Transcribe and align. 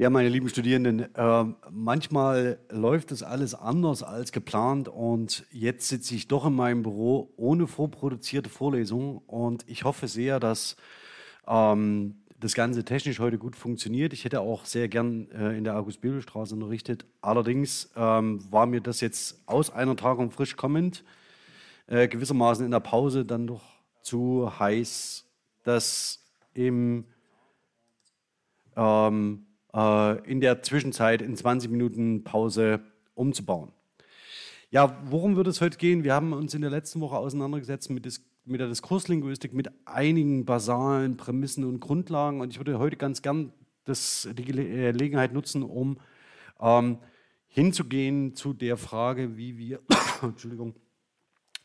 Ja, 0.00 0.08
meine 0.08 0.30
lieben 0.30 0.48
Studierenden, 0.48 1.14
äh, 1.14 1.44
manchmal 1.70 2.58
läuft 2.70 3.10
das 3.10 3.22
alles 3.22 3.54
anders 3.54 4.02
als 4.02 4.32
geplant 4.32 4.88
und 4.88 5.44
jetzt 5.50 5.88
sitze 5.88 6.14
ich 6.14 6.26
doch 6.26 6.46
in 6.46 6.54
meinem 6.54 6.82
Büro 6.82 7.34
ohne 7.36 7.66
vorproduzierte 7.66 8.48
Vorlesung 8.48 9.18
und 9.26 9.68
ich 9.68 9.84
hoffe 9.84 10.08
sehr, 10.08 10.40
dass 10.40 10.76
ähm, 11.46 12.14
das 12.38 12.54
Ganze 12.54 12.82
technisch 12.86 13.18
heute 13.18 13.36
gut 13.36 13.56
funktioniert. 13.56 14.14
Ich 14.14 14.24
hätte 14.24 14.40
auch 14.40 14.64
sehr 14.64 14.88
gern 14.88 15.30
äh, 15.32 15.58
in 15.58 15.64
der 15.64 15.76
August-Bebel-Straße 15.76 16.54
unterrichtet. 16.54 17.04
Allerdings 17.20 17.90
ähm, 17.94 18.40
war 18.50 18.64
mir 18.64 18.80
das 18.80 19.02
jetzt 19.02 19.42
aus 19.44 19.68
einer 19.68 19.96
Tagung 19.96 20.30
frisch 20.30 20.56
kommend, 20.56 21.04
äh, 21.88 22.08
gewissermaßen 22.08 22.64
in 22.64 22.70
der 22.70 22.80
Pause 22.80 23.26
dann 23.26 23.46
doch 23.46 23.64
zu 24.00 24.50
heiß, 24.58 25.26
dass 25.62 26.24
im 26.54 27.04
ähm, 28.76 29.44
äh, 29.44 29.49
in 29.72 30.40
der 30.40 30.62
Zwischenzeit 30.62 31.22
in 31.22 31.36
20 31.36 31.70
Minuten 31.70 32.24
Pause 32.24 32.80
umzubauen. 33.14 33.72
Ja, 34.70 35.00
worum 35.04 35.36
wird 35.36 35.48
es 35.48 35.60
heute 35.60 35.78
gehen? 35.78 36.04
Wir 36.04 36.14
haben 36.14 36.32
uns 36.32 36.54
in 36.54 36.60
der 36.60 36.70
letzten 36.70 37.00
Woche 37.00 37.16
auseinandergesetzt 37.16 37.90
mit, 37.90 38.04
Dis 38.04 38.24
mit 38.44 38.60
der 38.60 38.68
Diskurslinguistik, 38.68 39.52
mit 39.52 39.68
einigen 39.84 40.44
basalen 40.44 41.16
Prämissen 41.16 41.64
und 41.64 41.80
Grundlagen. 41.80 42.40
Und 42.40 42.50
ich 42.52 42.58
würde 42.58 42.78
heute 42.78 42.96
ganz 42.96 43.20
gern 43.22 43.52
das, 43.84 44.28
die 44.32 44.42
äh, 44.42 44.92
Gelegenheit 44.92 45.32
nutzen, 45.32 45.62
um 45.62 45.98
ähm, 46.60 46.98
hinzugehen 47.48 48.34
zu 48.34 48.52
der 48.52 48.76
Frage, 48.76 49.36
wie 49.36 49.58
wir, 49.58 49.80
Entschuldigung, 50.22 50.74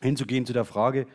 hinzugehen 0.00 0.44
zu 0.44 0.52
der 0.52 0.64
Frage, 0.64 1.06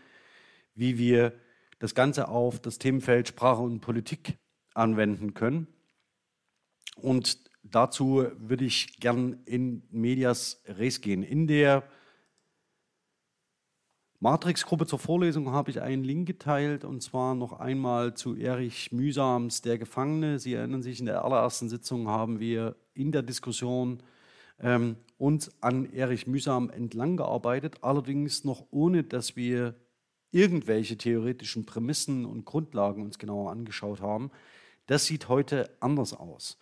wie 0.75 0.97
wir 0.97 1.33
das 1.79 1.93
Ganze 1.93 2.29
auf 2.29 2.59
das 2.59 2.77
Themenfeld 2.77 3.27
Sprache 3.27 3.61
und 3.61 3.81
Politik 3.81 4.37
anwenden 4.73 5.33
können. 5.33 5.67
Und 6.95 7.39
dazu 7.63 8.25
würde 8.37 8.65
ich 8.65 8.99
gern 8.99 9.41
in 9.45 9.83
Medias 9.91 10.61
Res 10.67 11.01
gehen. 11.01 11.23
In 11.23 11.47
der 11.47 11.83
Matrix-Gruppe 14.19 14.85
zur 14.85 14.99
Vorlesung 14.99 15.51
habe 15.51 15.71
ich 15.71 15.81
einen 15.81 16.03
Link 16.03 16.27
geteilt 16.27 16.85
und 16.85 17.01
zwar 17.01 17.33
noch 17.33 17.53
einmal 17.53 18.13
zu 18.13 18.35
Erich 18.35 18.91
Mühsams 18.91 19.63
Der 19.63 19.79
Gefangene. 19.79 20.37
Sie 20.37 20.53
erinnern 20.53 20.83
sich, 20.83 20.99
in 20.99 21.07
der 21.07 21.25
allerersten 21.25 21.69
Sitzung 21.69 22.07
haben 22.07 22.39
wir 22.39 22.75
in 22.93 23.11
der 23.11 23.23
Diskussion 23.23 24.03
ähm, 24.59 24.97
uns 25.17 25.51
an 25.63 25.91
Erich 25.91 26.27
Mühsam 26.27 26.69
entlang 26.69 27.17
gearbeitet, 27.17 27.77
allerdings 27.81 28.43
noch 28.43 28.67
ohne, 28.69 29.03
dass 29.03 29.35
wir 29.35 29.73
irgendwelche 30.29 30.97
theoretischen 30.97 31.65
Prämissen 31.65 32.25
und 32.25 32.45
Grundlagen 32.45 33.01
uns 33.01 33.17
genauer 33.17 33.51
angeschaut 33.51 34.01
haben. 34.01 34.29
Das 34.85 35.05
sieht 35.05 35.29
heute 35.29 35.69
anders 35.79 36.13
aus. 36.13 36.59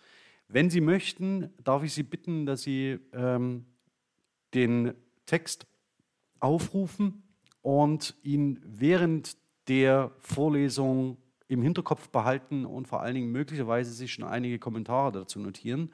Wenn 0.52 0.68
Sie 0.68 0.80
möchten, 0.80 1.50
darf 1.62 1.84
ich 1.84 1.92
Sie 1.92 2.02
bitten, 2.02 2.44
dass 2.44 2.62
Sie 2.62 2.98
ähm, 3.12 3.66
den 4.52 4.94
Text 5.24 5.64
aufrufen 6.40 7.22
und 7.62 8.16
ihn 8.24 8.58
während 8.64 9.36
der 9.68 10.10
Vorlesung 10.18 11.18
im 11.46 11.62
Hinterkopf 11.62 12.08
behalten 12.08 12.64
und 12.64 12.88
vor 12.88 13.00
allen 13.00 13.14
Dingen 13.14 13.30
möglicherweise 13.30 13.92
sich 13.92 14.12
schon 14.12 14.24
einige 14.24 14.58
Kommentare 14.58 15.12
dazu 15.12 15.38
notieren. 15.38 15.92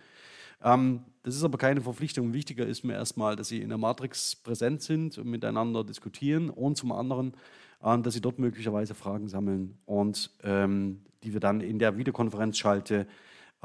Ähm, 0.64 1.04
das 1.22 1.36
ist 1.36 1.44
aber 1.44 1.58
keine 1.58 1.82
Verpflichtung. 1.82 2.32
Wichtiger 2.32 2.66
ist 2.66 2.82
mir 2.82 2.94
erstmal, 2.94 3.36
dass 3.36 3.48
Sie 3.48 3.60
in 3.60 3.68
der 3.68 3.78
Matrix 3.78 4.36
präsent 4.36 4.80
sind 4.80 5.18
und 5.18 5.26
miteinander 5.28 5.84
diskutieren 5.84 6.48
und 6.48 6.78
zum 6.78 6.92
anderen, 6.92 7.34
äh, 7.82 7.98
dass 7.98 8.14
Sie 8.14 8.22
dort 8.22 8.38
möglicherweise 8.38 8.94
Fragen 8.94 9.28
sammeln 9.28 9.76
und 9.84 10.30
ähm, 10.42 11.02
die 11.24 11.34
wir 11.34 11.40
dann 11.40 11.60
in 11.60 11.78
der 11.78 11.98
Videokonferenzschalte 11.98 13.06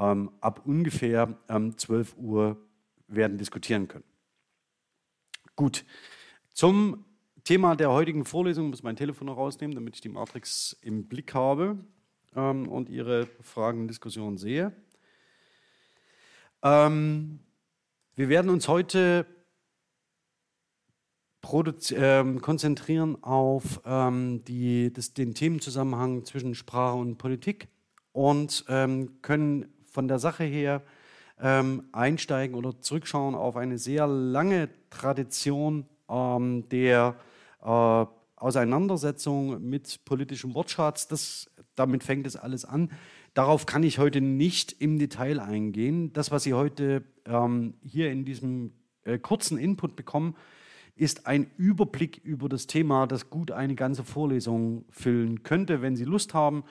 ähm, 0.02 0.32
ab 0.40 0.62
ungefähr 0.64 1.38
ähm, 1.48 1.78
12 1.78 2.16
Uhr 2.16 2.56
werden 3.06 3.38
diskutieren 3.38 3.86
können. 3.86 4.04
Gut, 5.54 5.84
zum 6.52 7.04
Thema 7.44 7.76
der 7.76 7.90
heutigen 7.90 8.24
Vorlesung 8.24 8.70
muss 8.70 8.82
mein 8.82 8.96
Telefon 8.96 9.28
noch 9.28 9.36
rausnehmen, 9.36 9.74
damit 9.74 9.94
ich 9.94 10.00
die 10.00 10.08
Matrix 10.08 10.76
im 10.82 11.06
Blick 11.06 11.34
habe 11.34 11.78
ähm, 12.34 12.68
und 12.68 12.88
Ihre 12.88 13.26
Fragen 13.42 13.82
und 13.82 13.88
Diskussionen 13.88 14.38
sehe. 14.38 14.72
Ähm, 16.62 17.40
wir 18.16 18.28
werden 18.28 18.50
uns 18.50 18.66
heute 18.68 19.26
ähm, 21.90 22.40
konzentrieren 22.40 23.22
auf 23.22 23.80
ähm, 23.84 24.44
die, 24.44 24.92
das, 24.92 25.12
den 25.12 25.34
Themenzusammenhang 25.34 26.24
zwischen 26.24 26.54
Sprache 26.54 26.96
und 26.96 27.18
Politik 27.18 27.68
und 28.12 28.64
ähm, 28.68 29.20
können 29.22 29.72
von 29.92 30.08
der 30.08 30.18
Sache 30.18 30.44
her 30.44 30.82
ähm, 31.40 31.84
einsteigen 31.92 32.56
oder 32.56 32.80
zurückschauen 32.80 33.34
auf 33.34 33.56
eine 33.56 33.78
sehr 33.78 34.06
lange 34.06 34.68
Tradition 34.90 35.86
ähm, 36.08 36.68
der 36.70 37.14
äh, 37.62 38.06
Auseinandersetzung 38.36 39.62
mit 39.62 40.04
politischem 40.04 40.54
Wortschatz. 40.54 41.08
Das, 41.08 41.50
damit 41.74 42.02
fängt 42.02 42.26
es 42.26 42.36
alles 42.36 42.64
an. 42.64 42.90
Darauf 43.34 43.66
kann 43.66 43.82
ich 43.82 43.98
heute 43.98 44.20
nicht 44.20 44.72
im 44.80 44.98
Detail 44.98 45.40
eingehen. 45.40 46.12
Das, 46.12 46.30
was 46.30 46.42
Sie 46.42 46.54
heute 46.54 47.04
ähm, 47.26 47.74
hier 47.82 48.10
in 48.10 48.24
diesem 48.24 48.72
äh, 49.04 49.18
kurzen 49.18 49.58
Input 49.58 49.94
bekommen, 49.94 50.36
ist 50.94 51.26
ein 51.26 51.50
Überblick 51.56 52.20
über 52.24 52.48
das 52.48 52.66
Thema, 52.66 53.06
das 53.06 53.30
gut 53.30 53.50
eine 53.50 53.74
ganze 53.74 54.04
Vorlesung 54.04 54.84
füllen 54.90 55.42
könnte. 55.42 55.82
Wenn 55.82 55.96
Sie 55.96 56.04
Lust 56.04 56.34
haben, 56.34 56.64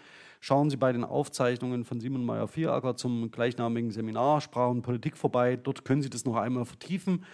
Schauen 0.44 0.72
Sie 0.72 0.78
bei 0.78 0.92
den 0.92 1.04
Aufzeichnungen 1.04 1.86
von 1.86 2.00
Simon 2.00 2.26
Meyer-Vieracker 2.26 2.96
zum 2.96 3.30
gleichnamigen 3.30 3.92
Seminar 3.92 4.42
Sprache 4.42 4.72
und 4.72 4.82
Politik 4.82 5.16
vorbei. 5.16 5.56
Dort 5.56 5.86
können 5.86 6.02
Sie 6.02 6.10
das 6.10 6.26
noch 6.26 6.36
einmal 6.36 6.66
vertiefen. 6.66 7.26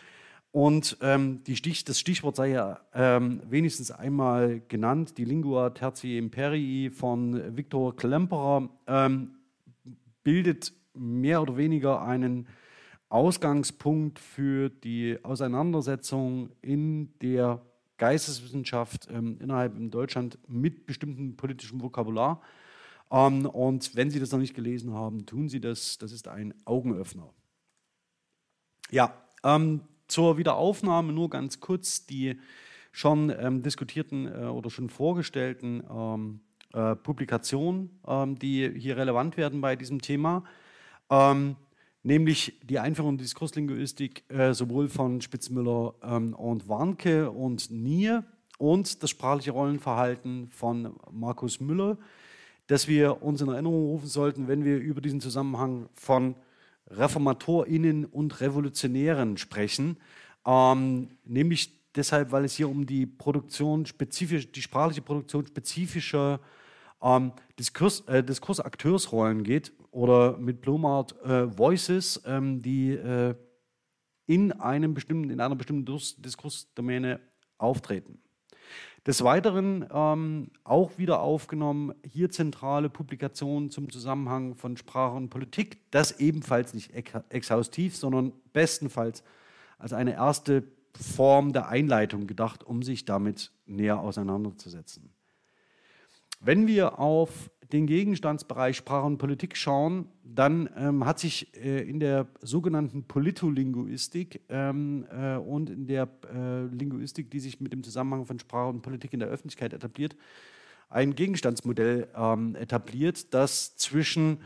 Und 0.52 0.98
ähm, 1.02 1.42
Stich, 1.50 1.86
das 1.86 2.02
Stichwort 2.02 2.36
sei 2.36 2.50
ja 2.50 2.82
ähm, 2.94 3.42
wenigstens 3.50 3.92
einmal 3.92 4.62
genannt, 4.68 5.18
die 5.18 5.24
Lingua 5.24 5.70
Tertii 5.70 6.18
Imperii 6.18 6.90
von 6.90 7.56
Viktor 7.56 7.96
Klemperer 7.96 8.70
ähm, 8.88 9.38
bildet 10.26 10.74
mehr 10.94 11.42
oder 11.42 11.56
weniger 11.56 12.02
einen 12.02 12.48
Ausgangspunkt 13.10 14.20
für 14.20 14.70
die 14.70 15.18
Auseinandersetzung 15.24 16.50
in 16.62 17.14
der 17.22 17.62
Geisteswissenschaft 17.98 19.08
ähm, 19.12 19.38
innerhalb 19.40 19.76
in 19.76 19.90
Deutschland 19.90 20.38
mit 20.48 20.86
bestimmtem 20.86 21.36
politischem 21.36 21.82
Vokabular. 21.82 22.42
Ähm, 23.10 23.46
und 23.46 23.96
wenn 23.96 24.10
Sie 24.10 24.20
das 24.20 24.32
noch 24.32 24.40
nicht 24.40 24.54
gelesen 24.54 24.94
haben, 24.94 25.26
tun 25.26 25.50
Sie 25.50 25.60
das. 25.60 25.98
Das 25.98 26.12
ist 26.12 26.28
ein 26.28 26.54
Augenöffner. 26.66 27.34
Ja, 28.92 29.14
ähm, 29.44 29.82
zur 30.08 30.38
Wiederaufnahme 30.38 31.12
nur 31.12 31.30
ganz 31.30 31.60
kurz 31.60 32.06
die 32.06 32.40
schon 32.92 33.30
ähm, 33.38 33.62
diskutierten 33.62 34.28
äh, 34.28 34.46
oder 34.46 34.70
schon 34.70 34.90
vorgestellten 34.90 35.84
ähm, 35.90 36.40
äh, 36.74 36.96
Publikationen, 36.96 38.00
ähm, 38.08 38.40
die 38.40 38.72
hier 38.78 38.98
relevant 38.98 39.38
werden 39.38 39.62
bei 39.62 39.76
diesem 39.76 40.02
Thema 40.02 40.44
ähm, 41.10 41.56
nämlich 42.08 42.60
die 42.64 42.80
Einführung 42.80 43.18
der 43.18 43.26
Diskurslinguistik 43.26 44.24
äh, 44.30 44.54
sowohl 44.54 44.90
von 44.90 45.22
Spitzmüller 45.22 45.94
ähm, 46.04 46.34
und 46.34 46.68
Warnke 46.68 47.30
und 47.30 47.70
Nier 47.70 48.24
und 48.58 49.04
das 49.04 49.10
sprachliche 49.10 49.52
Rollenverhalten 49.52 50.50
von 50.50 50.96
Markus 51.12 51.60
Müller 51.60 51.98
das 52.68 52.88
wir 52.88 53.24
uns 53.24 53.42
in 53.42 53.48
Erinnerung 53.48 53.86
rufen 53.86 54.08
sollten, 54.08 54.48
wenn 54.48 54.64
wir 54.66 54.78
über 54.78 55.02
diesen 55.02 55.22
Zusammenhang 55.22 55.90
von 55.94 56.36
ReformatorInnen 56.90 58.06
und 58.06 58.40
Revolutionären 58.42 59.38
sprechen. 59.38 59.98
Ähm, 60.46 61.10
nämlich 61.26 61.72
deshalb, 61.96 62.32
weil 62.32 62.46
es 62.46 62.56
hier 62.56 62.70
um 62.70 62.86
die 62.86 63.06
Produktion 63.06 63.86
spezifisch, 63.86 64.52
die 64.52 64.62
sprachliche 64.62 65.02
Produktion 65.02 65.46
spezifischer 65.46 66.40
ähm, 67.02 67.32
Diskurs, 67.58 68.02
äh, 68.02 68.24
Diskursakteursrollen 68.24 69.44
geht 69.44 69.72
oder 69.92 70.38
mit 70.38 70.62
Blomart 70.62 71.20
äh, 71.24 71.58
Voices, 71.58 72.22
ähm, 72.26 72.62
die 72.62 72.92
äh, 72.92 73.36
in 74.26 74.52
einem 74.52 74.94
bestimmten, 74.94 75.30
in 75.30 75.40
einer 75.40 75.56
bestimmten 75.56 75.86
Diskursdomäne 76.22 77.20
auftreten. 77.58 78.20
Des 79.06 79.24
Weiteren 79.24 79.88
ähm, 79.90 80.52
auch 80.66 80.98
wieder 80.98 81.22
aufgenommen, 81.22 81.94
hier 82.04 82.30
zentrale 82.30 82.90
Publikationen 82.90 83.72
zum 83.72 83.90
Zusammenhang 83.90 84.56
von 84.56 84.76
Sprache 84.76 85.16
und 85.16 85.30
Politik. 85.30 85.90
Das 85.92 86.20
ebenfalls 86.20 86.74
nicht 86.74 86.92
exhaustiv, 87.30 87.96
sondern 87.96 88.34
bestenfalls 88.52 89.24
als 89.78 89.94
eine 89.94 90.16
erste 90.16 90.64
Form 90.94 91.54
der 91.54 91.70
Einleitung 91.70 92.28
gedacht, 92.28 92.66
um 92.66 92.84
sich 92.84 93.06
damit 93.06 93.54
näher 93.66 94.02
auseinanderzusetzen. 94.02 95.14
Wenn 96.42 96.68
wir 96.68 97.00
auf 97.00 97.50
den 97.72 97.86
Gegenstandsbereich 97.86 98.78
Sprache 98.78 99.06
und 99.06 99.18
Politik 99.18 99.58
schauen, 99.58 100.08
dann 100.24 100.70
ähm, 100.78 101.06
hat 101.06 101.20
sich 101.20 101.54
äh, 101.56 101.82
in 101.82 102.00
der 102.00 102.28
sogenannten 102.42 103.04
Politolinguistik 103.04 104.42
ähm, 104.50 105.06
äh, 105.12 105.36
und 105.36 105.70
in 105.70 105.88
der 105.88 106.08
äh, 106.34 106.64
Linguistik, 106.66 107.30
die 107.30 107.40
sich 107.40 107.60
mit 107.60 107.74
dem 107.74 107.84
Zusammenhang 107.84 108.26
von 108.26 108.40
Sprache 108.40 108.70
und 108.70 108.82
Politik 108.82 109.14
in 109.14 109.20
der 109.20 109.30
Öffentlichkeit 109.30 109.74
etabliert, 109.74 110.16
ein 110.90 111.16
Gegenstandsmodell 111.16 112.08
ähm, 112.16 112.56
etabliert, 112.56 113.34
das 113.34 113.76
zwischen 113.76 114.40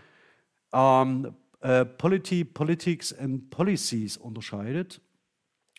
ähm, 0.73 1.35
äh, 1.59 1.85
Polity, 1.85 2.43
Politics 2.43 3.13
and 3.13 3.49
Policies 3.51 4.17
unterscheidet. 4.17 5.01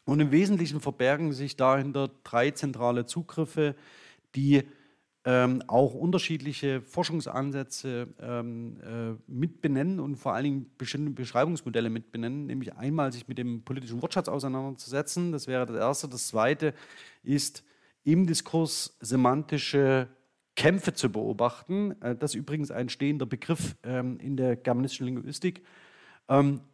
Und 0.04 0.20
im 0.20 0.30
Wesentlichen 0.30 0.80
verbergen 0.80 1.32
sich 1.32 1.56
dahinter 1.56 2.10
drei 2.22 2.50
zentrale 2.52 3.06
Zugriffe, 3.06 3.74
die 4.34 4.62
ähm, 5.24 5.62
auch 5.68 5.94
unterschiedliche 5.94 6.80
Forschungsansätze 6.82 8.08
ähm, 8.20 8.76
äh, 8.80 9.30
mitbenennen 9.30 10.00
und 10.00 10.16
vor 10.16 10.34
allen 10.34 10.44
Dingen 10.44 10.70
bestimmte 10.76 11.12
Beschreibungsmodelle 11.12 11.90
mitbenennen, 11.90 12.46
nämlich 12.46 12.74
einmal 12.74 13.12
sich 13.12 13.28
mit 13.28 13.38
dem 13.38 13.62
politischen 13.62 14.02
Wortschatz 14.02 14.28
auseinanderzusetzen, 14.28 15.30
das 15.30 15.46
wäre 15.46 15.66
das 15.66 15.76
Erste. 15.76 16.08
Das 16.08 16.28
Zweite 16.28 16.74
ist 17.22 17.64
im 18.02 18.26
Diskurs 18.26 18.96
semantische 19.00 20.08
Kämpfe 20.56 20.92
zu 20.92 21.10
beobachten. 21.10 22.00
Äh, 22.02 22.16
das 22.16 22.32
ist 22.32 22.40
übrigens 22.40 22.70
ein 22.70 22.88
stehender 22.88 23.26
Begriff 23.26 23.76
ähm, 23.84 24.18
in 24.18 24.36
der 24.36 24.56
germanistischen 24.56 25.06
Linguistik 25.06 25.62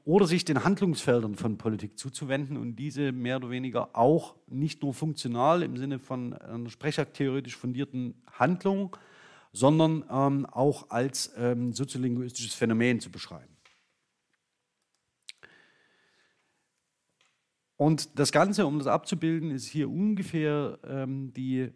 oder 0.05 0.27
sich 0.27 0.45
den 0.45 0.63
Handlungsfeldern 0.63 1.35
von 1.35 1.59
Politik 1.59 1.99
zuzuwenden 1.99 2.57
und 2.57 2.77
diese 2.77 3.13
mehr 3.13 3.39
oder 3.39 3.51
weniger 3.51 3.97
auch 3.97 4.37
nicht 4.47 4.83
nur 4.83 4.95
funktional 4.95 5.63
im 5.63 5.77
Sinne 5.77 5.99
von 5.99 6.33
einer 6.35 6.71
sprechaktheoretisch 6.71 7.57
fundierten 7.57 8.15
Handlung, 8.31 8.97
sondern 9.53 10.05
ähm, 10.11 10.47
auch 10.47 10.91
als 10.91 11.33
ähm, 11.37 11.73
soziolinguistisches 11.73 12.55
Phänomen 12.55 13.01
zu 13.01 13.11
beschreiben. 13.11 13.57
Und 17.77 18.19
das 18.19 18.33
Ganze, 18.33 18.67
um 18.67 18.79
das 18.79 18.89
abzubilden, 18.89 19.51
ist 19.51 19.67
hier 19.67 19.89
ungefähr 19.89 20.79
ähm, 20.85 21.33
die 21.33 21.71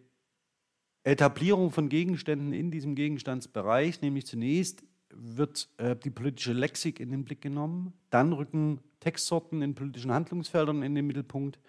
Etablierung 1.03 1.71
von 1.71 1.89
Gegenständen 1.89 2.53
in 2.53 2.71
diesem 2.71 2.95
Gegenstandsbereich, 2.95 4.01
nämlich 4.01 4.25
zunächst 4.25 4.83
wird 5.15 5.69
äh, 5.77 5.95
die 5.95 6.09
politische 6.09 6.53
Lexik 6.53 6.99
in 6.99 7.09
den 7.09 7.23
Blick 7.23 7.41
genommen. 7.41 7.93
Dann 8.09 8.33
rücken 8.33 8.79
Textsorten 8.99 9.61
in 9.61 9.75
politischen 9.75 10.11
Handlungsfeldern 10.11 10.83
in 10.83 10.95
den 10.95 11.07
Mittelpunkt. 11.07 11.59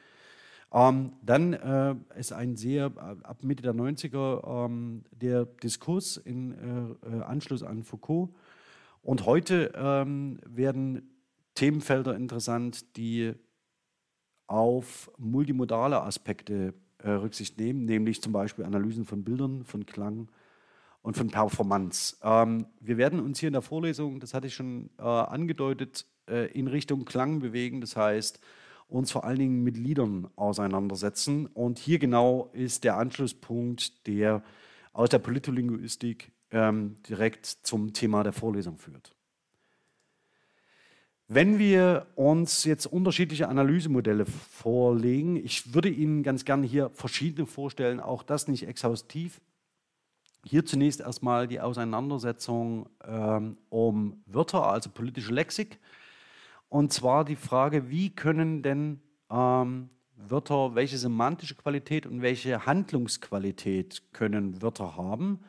Ähm, 0.72 1.12
dann 1.22 1.52
äh, 1.52 1.94
ist 2.18 2.32
ein 2.32 2.56
sehr, 2.56 2.86
äh, 2.96 3.24
ab 3.24 3.44
Mitte 3.44 3.62
der 3.62 3.74
90er, 3.74 4.66
ähm, 4.66 5.04
der 5.12 5.44
Diskurs 5.44 6.16
in 6.16 6.98
äh, 7.04 7.16
äh, 7.16 7.22
Anschluss 7.22 7.62
an 7.62 7.84
Foucault. 7.84 8.30
Und 9.02 9.26
heute 9.26 9.72
ähm, 9.76 10.40
werden 10.46 11.10
Themenfelder 11.54 12.16
interessant, 12.16 12.96
die 12.96 13.34
auf 14.46 15.10
multimodale 15.18 16.02
Aspekte 16.02 16.74
äh, 16.98 17.10
Rücksicht 17.10 17.58
nehmen, 17.58 17.84
nämlich 17.84 18.20
zum 18.22 18.32
Beispiel 18.32 18.64
Analysen 18.64 19.04
von 19.04 19.22
Bildern, 19.22 19.64
von 19.64 19.86
Klang, 19.86 20.28
und 21.04 21.18
von 21.18 21.28
Performance. 21.28 22.16
Ähm, 22.22 22.66
wir 22.80 22.96
werden 22.96 23.20
uns 23.20 23.38
hier 23.38 23.48
in 23.48 23.52
der 23.52 23.62
Vorlesung, 23.62 24.20
das 24.20 24.32
hatte 24.32 24.46
ich 24.46 24.54
schon 24.54 24.88
äh, 24.98 25.02
angedeutet, 25.02 26.06
äh, 26.26 26.50
in 26.52 26.66
Richtung 26.66 27.04
Klang 27.04 27.40
bewegen. 27.40 27.82
Das 27.82 27.94
heißt, 27.94 28.40
uns 28.88 29.12
vor 29.12 29.24
allen 29.24 29.38
Dingen 29.38 29.62
mit 29.62 29.76
Liedern 29.76 30.28
auseinandersetzen. 30.34 31.46
Und 31.46 31.78
hier 31.78 31.98
genau 31.98 32.48
ist 32.54 32.84
der 32.84 32.96
Anschlusspunkt, 32.96 34.06
der 34.06 34.42
aus 34.94 35.10
der 35.10 35.18
Politolinguistik 35.18 36.32
ähm, 36.50 36.96
direkt 37.06 37.44
zum 37.44 37.92
Thema 37.92 38.22
der 38.22 38.32
Vorlesung 38.32 38.78
führt. 38.78 39.14
Wenn 41.28 41.58
wir 41.58 42.06
uns 42.14 42.64
jetzt 42.64 42.86
unterschiedliche 42.86 43.48
Analysemodelle 43.48 44.24
vorlegen, 44.24 45.36
ich 45.36 45.74
würde 45.74 45.90
Ihnen 45.90 46.22
ganz 46.22 46.46
gerne 46.46 46.66
hier 46.66 46.88
verschiedene 46.94 47.46
vorstellen, 47.46 48.00
auch 48.00 48.22
das 48.22 48.48
nicht 48.48 48.66
exhaustiv, 48.66 49.42
hier 50.44 50.64
zunächst 50.64 51.00
erstmal 51.00 51.48
die 51.48 51.60
Auseinandersetzung 51.60 52.88
ähm, 53.06 53.56
um 53.70 54.22
Wörter, 54.26 54.66
also 54.66 54.90
politische 54.90 55.32
Lexik. 55.32 55.78
Und 56.68 56.92
zwar 56.92 57.24
die 57.24 57.36
Frage, 57.36 57.90
wie 57.90 58.10
können 58.10 58.62
denn 58.62 59.00
ähm, 59.30 59.88
Wörter, 60.16 60.74
welche 60.74 60.98
semantische 60.98 61.54
Qualität 61.54 62.06
und 62.06 62.22
welche 62.22 62.66
Handlungsqualität 62.66 64.02
können 64.12 64.60
Wörter 64.62 64.96
haben? 64.96 65.40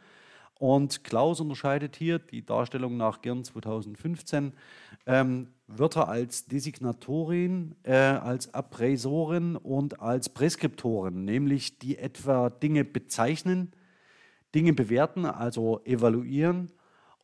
Und 0.57 1.03
Klaus 1.03 1.41
unterscheidet 1.41 1.97
hier 1.97 2.19
die 2.19 2.45
Darstellung 2.45 2.95
nach 2.95 3.21
Girn 3.21 3.43
2015 3.43 4.53
ähm, 5.05 5.49
Wörter 5.67 6.07
als 6.07 6.45
Designatorin, 6.45 7.75
äh, 7.83 7.93
als 7.93 8.53
Appraisorin 8.53 9.57
und 9.57 9.99
als 9.99 10.29
Präskriptoren, 10.29 11.25
nämlich 11.25 11.79
die 11.79 11.97
etwa 11.97 12.49
Dinge 12.49 12.85
bezeichnen, 12.85 13.73
Dinge 14.55 14.73
bewerten, 14.73 15.25
also 15.25 15.81
evaluieren, 15.83 16.71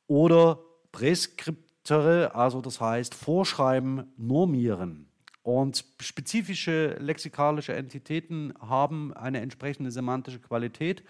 oder 0.07 0.60
Präskriptere, 0.92 2.36
also 2.36 2.62
das 2.62 2.81
heißt 2.81 3.16
vorschreiben, 3.16 4.12
normieren. 4.18 5.07
Und 5.44 5.86
spezifische 6.00 6.98
lexikalische 7.00 7.74
Entitäten 7.74 8.54
haben 8.60 9.12
eine 9.13 9.39
entsprechende 9.39 9.89
semantische 9.89 10.39
Qualität. 10.39 11.04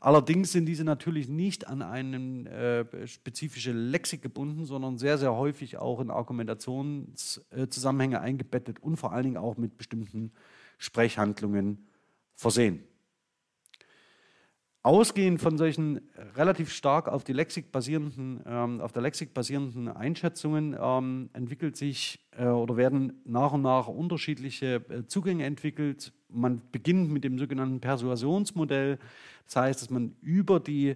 Allerdings 0.00 0.50
sind 0.52 0.66
diese 0.66 0.84
natürlich 0.84 1.28
nicht 1.28 1.68
an 1.68 1.82
eine 1.82 2.50
äh, 2.50 3.06
spezifische 3.06 3.70
Lexik 3.72 4.22
gebunden, 4.22 4.64
sondern 4.64 4.98
sehr, 4.98 5.18
sehr 5.18 5.34
häufig 5.34 5.78
auch 5.78 6.00
in 6.00 6.10
Argumentationszusammenhänge 6.10 8.20
eingebettet 8.20 8.80
und 8.80 8.96
vor 8.96 9.12
allen 9.12 9.22
Dingen 9.24 9.36
auch 9.36 9.56
mit 9.56 9.78
bestimmten 9.78 10.32
Sprechhandlungen 10.78 11.86
versehen. 12.34 12.82
Ausgehend 14.86 15.40
von 15.40 15.58
solchen 15.58 16.00
relativ 16.36 16.72
stark 16.72 17.08
auf, 17.08 17.24
die 17.24 17.32
Lexik 17.32 17.72
basierenden, 17.72 18.40
ähm, 18.46 18.80
auf 18.80 18.92
der 18.92 19.02
Lexik 19.02 19.34
basierenden 19.34 19.88
Einschätzungen 19.88 20.76
ähm, 20.80 21.28
entwickelt 21.32 21.76
sich 21.76 22.24
äh, 22.38 22.46
oder 22.46 22.76
werden 22.76 23.20
nach 23.24 23.50
und 23.50 23.62
nach 23.62 23.88
unterschiedliche 23.88 24.76
äh, 24.88 25.04
Zugänge 25.08 25.44
entwickelt. 25.44 26.12
Man 26.28 26.62
beginnt 26.70 27.10
mit 27.10 27.24
dem 27.24 27.36
sogenannten 27.36 27.80
Persuasionsmodell. 27.80 29.00
Das 29.46 29.56
heißt, 29.56 29.82
dass 29.82 29.90
man 29.90 30.14
über 30.20 30.60
die 30.60 30.94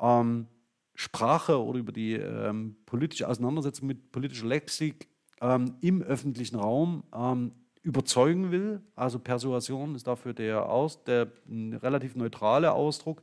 ähm, 0.00 0.48
Sprache 0.96 1.62
oder 1.62 1.78
über 1.78 1.92
die 1.92 2.14
ähm, 2.14 2.78
politische 2.84 3.28
Auseinandersetzung 3.28 3.86
mit 3.86 4.10
politischer 4.10 4.48
Lexik 4.48 5.06
ähm, 5.40 5.76
im 5.80 6.02
öffentlichen 6.02 6.56
Raum 6.56 7.04
ähm, 7.14 7.52
überzeugen 7.82 8.50
will. 8.50 8.80
Also 8.94 9.18
Persuasion 9.18 9.94
ist 9.94 10.06
dafür 10.06 10.34
der, 10.34 10.68
Aus, 10.68 11.02
der 11.04 11.28
relativ 11.48 12.14
neutrale 12.16 12.72
Ausdruck. 12.72 13.22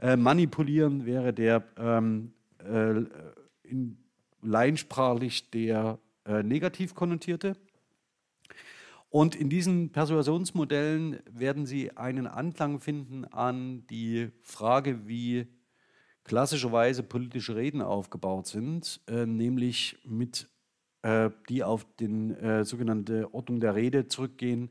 Äh, 0.00 0.16
manipulieren 0.16 1.04
wäre 1.04 1.32
der 1.32 1.62
ähm, 1.76 2.32
äh, 2.58 3.02
in 3.64 3.98
laiensprachlich 4.42 5.50
der 5.50 5.98
äh, 6.24 6.42
negativ 6.42 6.94
konnotierte. 6.94 7.56
Und 9.10 9.34
in 9.34 9.50
diesen 9.50 9.90
Persuasionsmodellen 9.90 11.18
werden 11.30 11.66
Sie 11.66 11.96
einen 11.96 12.28
Anklang 12.28 12.78
finden 12.78 13.24
an 13.24 13.84
die 13.88 14.30
Frage, 14.42 15.08
wie 15.08 15.48
klassischerweise 16.22 17.02
politische 17.02 17.56
Reden 17.56 17.82
aufgebaut 17.82 18.46
sind, 18.46 19.00
äh, 19.08 19.26
nämlich 19.26 19.98
mit 20.04 20.48
äh, 21.02 21.30
die 21.48 21.64
auf 21.64 21.86
die 21.98 22.04
äh, 22.04 22.64
sogenannte 22.64 23.32
Ordnung 23.32 23.60
der 23.60 23.74
Rede 23.74 24.08
zurückgehen, 24.08 24.70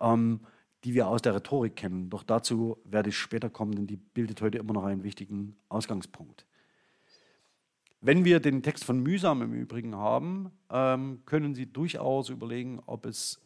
ähm, 0.00 0.40
die 0.84 0.94
wir 0.94 1.08
aus 1.08 1.22
der 1.22 1.34
Rhetorik 1.34 1.76
kennen. 1.76 2.10
Doch 2.10 2.22
dazu 2.22 2.78
werde 2.84 3.08
ich 3.08 3.16
später 3.18 3.50
kommen, 3.50 3.72
denn 3.74 3.86
die 3.86 3.96
bildet 3.96 4.42
heute 4.42 4.58
immer 4.58 4.74
noch 4.74 4.84
einen 4.84 5.02
wichtigen 5.02 5.56
Ausgangspunkt. 5.68 6.46
Wenn 8.00 8.26
wir 8.26 8.38
den 8.38 8.62
Text 8.62 8.84
von 8.84 9.00
Mühsam 9.00 9.40
im 9.40 9.54
Übrigen 9.54 9.96
haben, 9.96 10.50
ähm, 10.70 11.22
können 11.24 11.54
Sie 11.54 11.72
durchaus 11.72 12.28
überlegen, 12.28 12.82
ob 12.84 13.06
es 13.06 13.40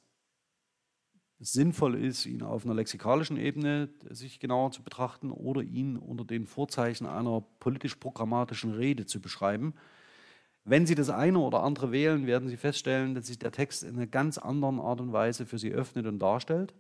sinnvoll 1.38 1.94
ist, 1.94 2.26
ihn 2.26 2.42
auf 2.42 2.64
einer 2.64 2.74
lexikalischen 2.74 3.36
Ebene 3.36 3.88
sich 4.10 4.40
genauer 4.40 4.72
zu 4.72 4.82
betrachten 4.82 5.30
oder 5.30 5.62
ihn 5.62 5.96
unter 5.96 6.24
den 6.24 6.46
Vorzeichen 6.46 7.06
einer 7.06 7.44
politisch-programmatischen 7.60 8.72
Rede 8.72 9.06
zu 9.06 9.20
beschreiben. 9.20 9.74
Wenn 10.68 10.84
Sie 10.84 10.94
das 10.94 11.08
eine 11.08 11.38
oder 11.38 11.62
andere 11.62 11.92
wählen, 11.92 12.26
werden 12.26 12.50
Sie 12.50 12.58
feststellen, 12.58 13.14
dass 13.14 13.28
sich 13.28 13.38
der 13.38 13.52
Text 13.52 13.82
in 13.82 13.96
einer 13.96 14.06
ganz 14.06 14.36
anderen 14.36 14.80
Art 14.80 15.00
und 15.00 15.14
Weise 15.14 15.46
für 15.46 15.58
Sie 15.58 15.72
öffnet 15.72 16.04
und 16.06 16.18
darstellt. 16.18 16.74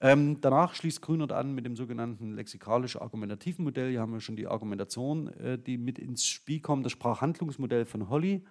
Ähm, 0.00 0.40
danach 0.40 0.74
schließt 0.74 1.02
Grünert 1.02 1.32
an 1.32 1.54
mit 1.54 1.66
dem 1.66 1.76
sogenannten 1.76 2.32
lexikalisch-argumentativen 2.32 3.62
Modell. 3.62 3.90
Hier 3.90 4.00
haben 4.00 4.14
wir 4.14 4.20
schon 4.20 4.36
die 4.36 4.46
Argumentation, 4.46 5.28
äh, 5.34 5.58
die 5.58 5.76
mit 5.76 5.98
ins 5.98 6.24
Spiel 6.24 6.60
kommt, 6.60 6.86
das 6.86 6.92
Sprachhandlungsmodell 6.92 7.84
von 7.84 8.08
Holly 8.08 8.42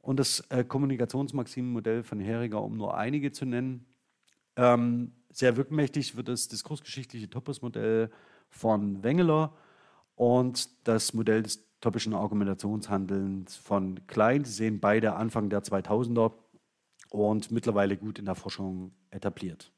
und 0.00 0.20
das 0.20 0.40
äh, 0.50 0.62
Kommunikationsmaximenmodell 0.62 2.04
von 2.04 2.20
Heriger, 2.20 2.62
um 2.62 2.76
nur 2.76 2.96
einige 2.96 3.32
zu 3.32 3.46
nennen. 3.46 3.84
Ähm, 4.54 5.10
sehr 5.32 5.56
wirkmächtig 5.56 6.16
wird 6.16 6.28
das 6.28 6.46
diskursgeschichtliche 6.46 7.28
Topos-Modell 7.28 8.12
von 8.48 9.02
Wengeler 9.02 9.56
und 10.14 10.68
das 10.86 11.14
Modell 11.14 11.42
des 11.42 11.65
topischen 11.86 12.14
Argumentationshandelns 12.14 13.54
von 13.54 14.04
Klein. 14.08 14.44
Sie 14.44 14.50
sehen 14.50 14.80
beide 14.80 15.14
Anfang 15.14 15.50
der 15.50 15.62
2000er 15.62 16.32
und 17.10 17.52
mittlerweile 17.52 17.96
gut 17.96 18.18
in 18.18 18.24
der 18.24 18.34
Forschung 18.34 18.90
etabliert. 19.10 19.70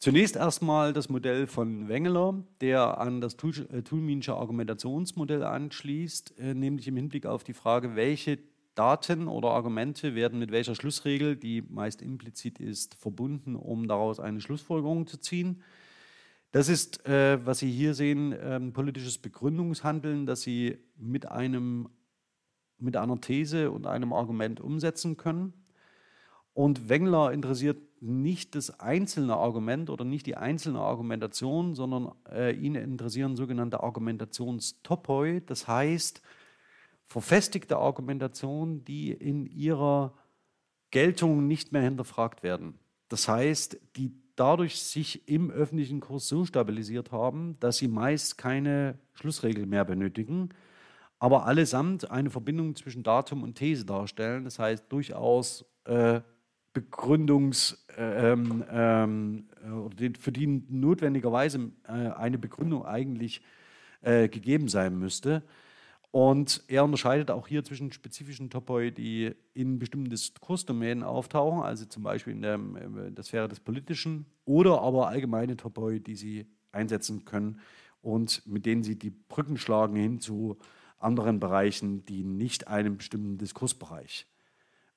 Zunächst 0.00 0.34
erstmal 0.34 0.92
das 0.92 1.08
Modell 1.08 1.46
von 1.46 1.88
Wengeler, 1.88 2.42
der 2.60 2.98
an 2.98 3.20
das 3.20 3.34
äh, 3.34 3.82
Thulminsche 3.82 4.34
Argumentationsmodell 4.34 5.44
anschließt, 5.44 6.40
äh, 6.40 6.54
nämlich 6.54 6.88
im 6.88 6.96
Hinblick 6.96 7.24
auf 7.24 7.44
die 7.44 7.54
Frage, 7.54 7.94
welche 7.94 8.40
Daten 8.74 9.28
oder 9.28 9.50
Argumente 9.50 10.16
werden 10.16 10.40
mit 10.40 10.50
welcher 10.50 10.74
Schlussregel, 10.74 11.36
die 11.36 11.62
meist 11.62 12.02
implizit 12.02 12.58
ist, 12.58 12.96
verbunden, 12.96 13.54
um 13.54 13.86
daraus 13.86 14.18
eine 14.18 14.40
Schlussfolgerung 14.40 15.06
zu 15.06 15.20
ziehen. 15.20 15.62
Das 16.54 16.68
ist, 16.68 17.04
äh, 17.04 17.44
was 17.44 17.58
Sie 17.58 17.68
hier 17.72 17.94
sehen, 17.94 18.30
äh, 18.30 18.60
politisches 18.60 19.18
Begründungshandeln, 19.18 20.24
das 20.24 20.42
Sie 20.42 20.78
mit, 20.96 21.26
einem, 21.26 21.88
mit 22.78 22.96
einer 22.96 23.20
These 23.20 23.72
und 23.72 23.88
einem 23.88 24.12
Argument 24.12 24.60
umsetzen 24.60 25.16
können. 25.16 25.52
Und 26.52 26.88
Wengler 26.88 27.32
interessiert 27.32 27.78
nicht 28.00 28.54
das 28.54 28.78
einzelne 28.78 29.34
Argument 29.34 29.90
oder 29.90 30.04
nicht 30.04 30.26
die 30.26 30.36
einzelne 30.36 30.78
Argumentation, 30.78 31.74
sondern 31.74 32.12
äh, 32.30 32.54
ihn 32.54 32.76
interessieren 32.76 33.34
sogenannte 33.34 33.82
Argumentationstopoi, 33.82 35.40
das 35.44 35.66
heißt 35.66 36.22
verfestigte 37.04 37.78
Argumentationen, 37.78 38.84
die 38.84 39.10
in 39.10 39.46
ihrer 39.46 40.14
Geltung 40.92 41.48
nicht 41.48 41.72
mehr 41.72 41.82
hinterfragt 41.82 42.44
werden. 42.44 42.78
Das 43.08 43.26
heißt, 43.26 43.76
die 43.96 44.12
dadurch 44.36 44.80
sich 44.80 45.28
im 45.28 45.50
öffentlichen 45.50 46.00
Kurs 46.00 46.28
so 46.28 46.44
stabilisiert 46.44 47.12
haben, 47.12 47.56
dass 47.60 47.78
sie 47.78 47.88
meist 47.88 48.38
keine 48.38 48.98
Schlussregel 49.14 49.66
mehr 49.66 49.84
benötigen, 49.84 50.50
aber 51.18 51.46
allesamt 51.46 52.10
eine 52.10 52.30
Verbindung 52.30 52.76
zwischen 52.76 53.02
Datum 53.02 53.42
und 53.42 53.56
These 53.56 53.86
darstellen. 53.86 54.44
Das 54.44 54.58
heißt, 54.58 54.84
durchaus 54.90 55.64
äh, 55.84 56.20
Begründungs, 56.72 57.86
äh, 57.96 58.32
ähm, 58.32 58.64
ähm 58.70 59.48
äh, 59.98 60.10
für 60.18 60.32
die 60.32 60.46
notwendigerweise 60.46 61.70
äh, 61.86 61.92
eine 61.92 62.36
Begründung 62.36 62.84
eigentlich 62.84 63.42
äh, 64.02 64.28
gegeben 64.28 64.68
sein 64.68 64.98
müsste. 64.98 65.42
Und 66.14 66.62
er 66.68 66.84
unterscheidet 66.84 67.32
auch 67.32 67.48
hier 67.48 67.64
zwischen 67.64 67.90
spezifischen 67.90 68.48
Topoi, 68.48 68.92
die 68.92 69.34
in 69.52 69.80
bestimmten 69.80 70.10
Diskursdomänen 70.10 71.02
auftauchen, 71.02 71.64
also 71.64 71.86
zum 71.86 72.04
Beispiel 72.04 72.34
in 72.34 72.40
der, 72.40 72.54
in 72.54 73.16
der, 73.16 73.24
Sphäre 73.24 73.48
des 73.48 73.58
Politischen, 73.58 74.24
oder 74.44 74.80
aber 74.80 75.08
allgemeine 75.08 75.56
Topoi, 75.56 75.98
die 75.98 76.14
sie 76.14 76.46
einsetzen 76.70 77.24
können 77.24 77.58
und 78.00 78.46
mit 78.46 78.64
denen 78.64 78.84
sie 78.84 78.96
die 78.96 79.10
Brücken 79.10 79.56
schlagen 79.56 79.96
hin 79.96 80.20
zu 80.20 80.56
anderen 81.00 81.40
Bereichen, 81.40 82.04
die 82.06 82.22
nicht 82.22 82.68
einem 82.68 82.98
bestimmten 82.98 83.36
Diskursbereich 83.36 84.28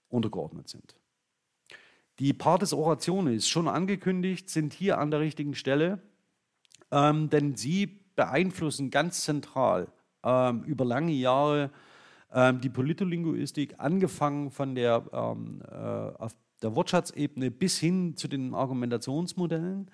untergeordnet 0.09 0.69
sind. 0.69 0.97
Die 2.19 2.33
Partes 2.33 2.73
Orationis, 2.73 3.47
schon 3.47 3.67
angekündigt, 3.67 4.51
sind 4.51 4.71
hier 4.71 4.99
an 4.99 5.09
der 5.09 5.21
richtigen 5.21 5.55
Stelle, 5.55 5.99
ähm, 6.91 7.31
denn 7.31 7.55
sie 7.55 7.87
beeinflussen 8.15 8.91
ganz 8.91 9.23
zentral 9.23 9.91
ähm, 10.23 10.63
über 10.63 10.85
lange 10.85 11.13
Jahre 11.13 11.71
ähm, 12.33 12.61
die 12.61 12.69
Politolinguistik, 12.69 13.75
angefangen 13.77 14.51
von 14.51 14.75
der, 14.75 15.03
ähm, 15.11 15.61
äh, 15.69 15.75
auf 15.75 16.35
der 16.61 16.75
Wortschatzebene 16.75 17.51
bis 17.51 17.77
hin 17.79 18.15
zu 18.15 18.27
den 18.27 18.53
Argumentationsmodellen. 18.53 19.89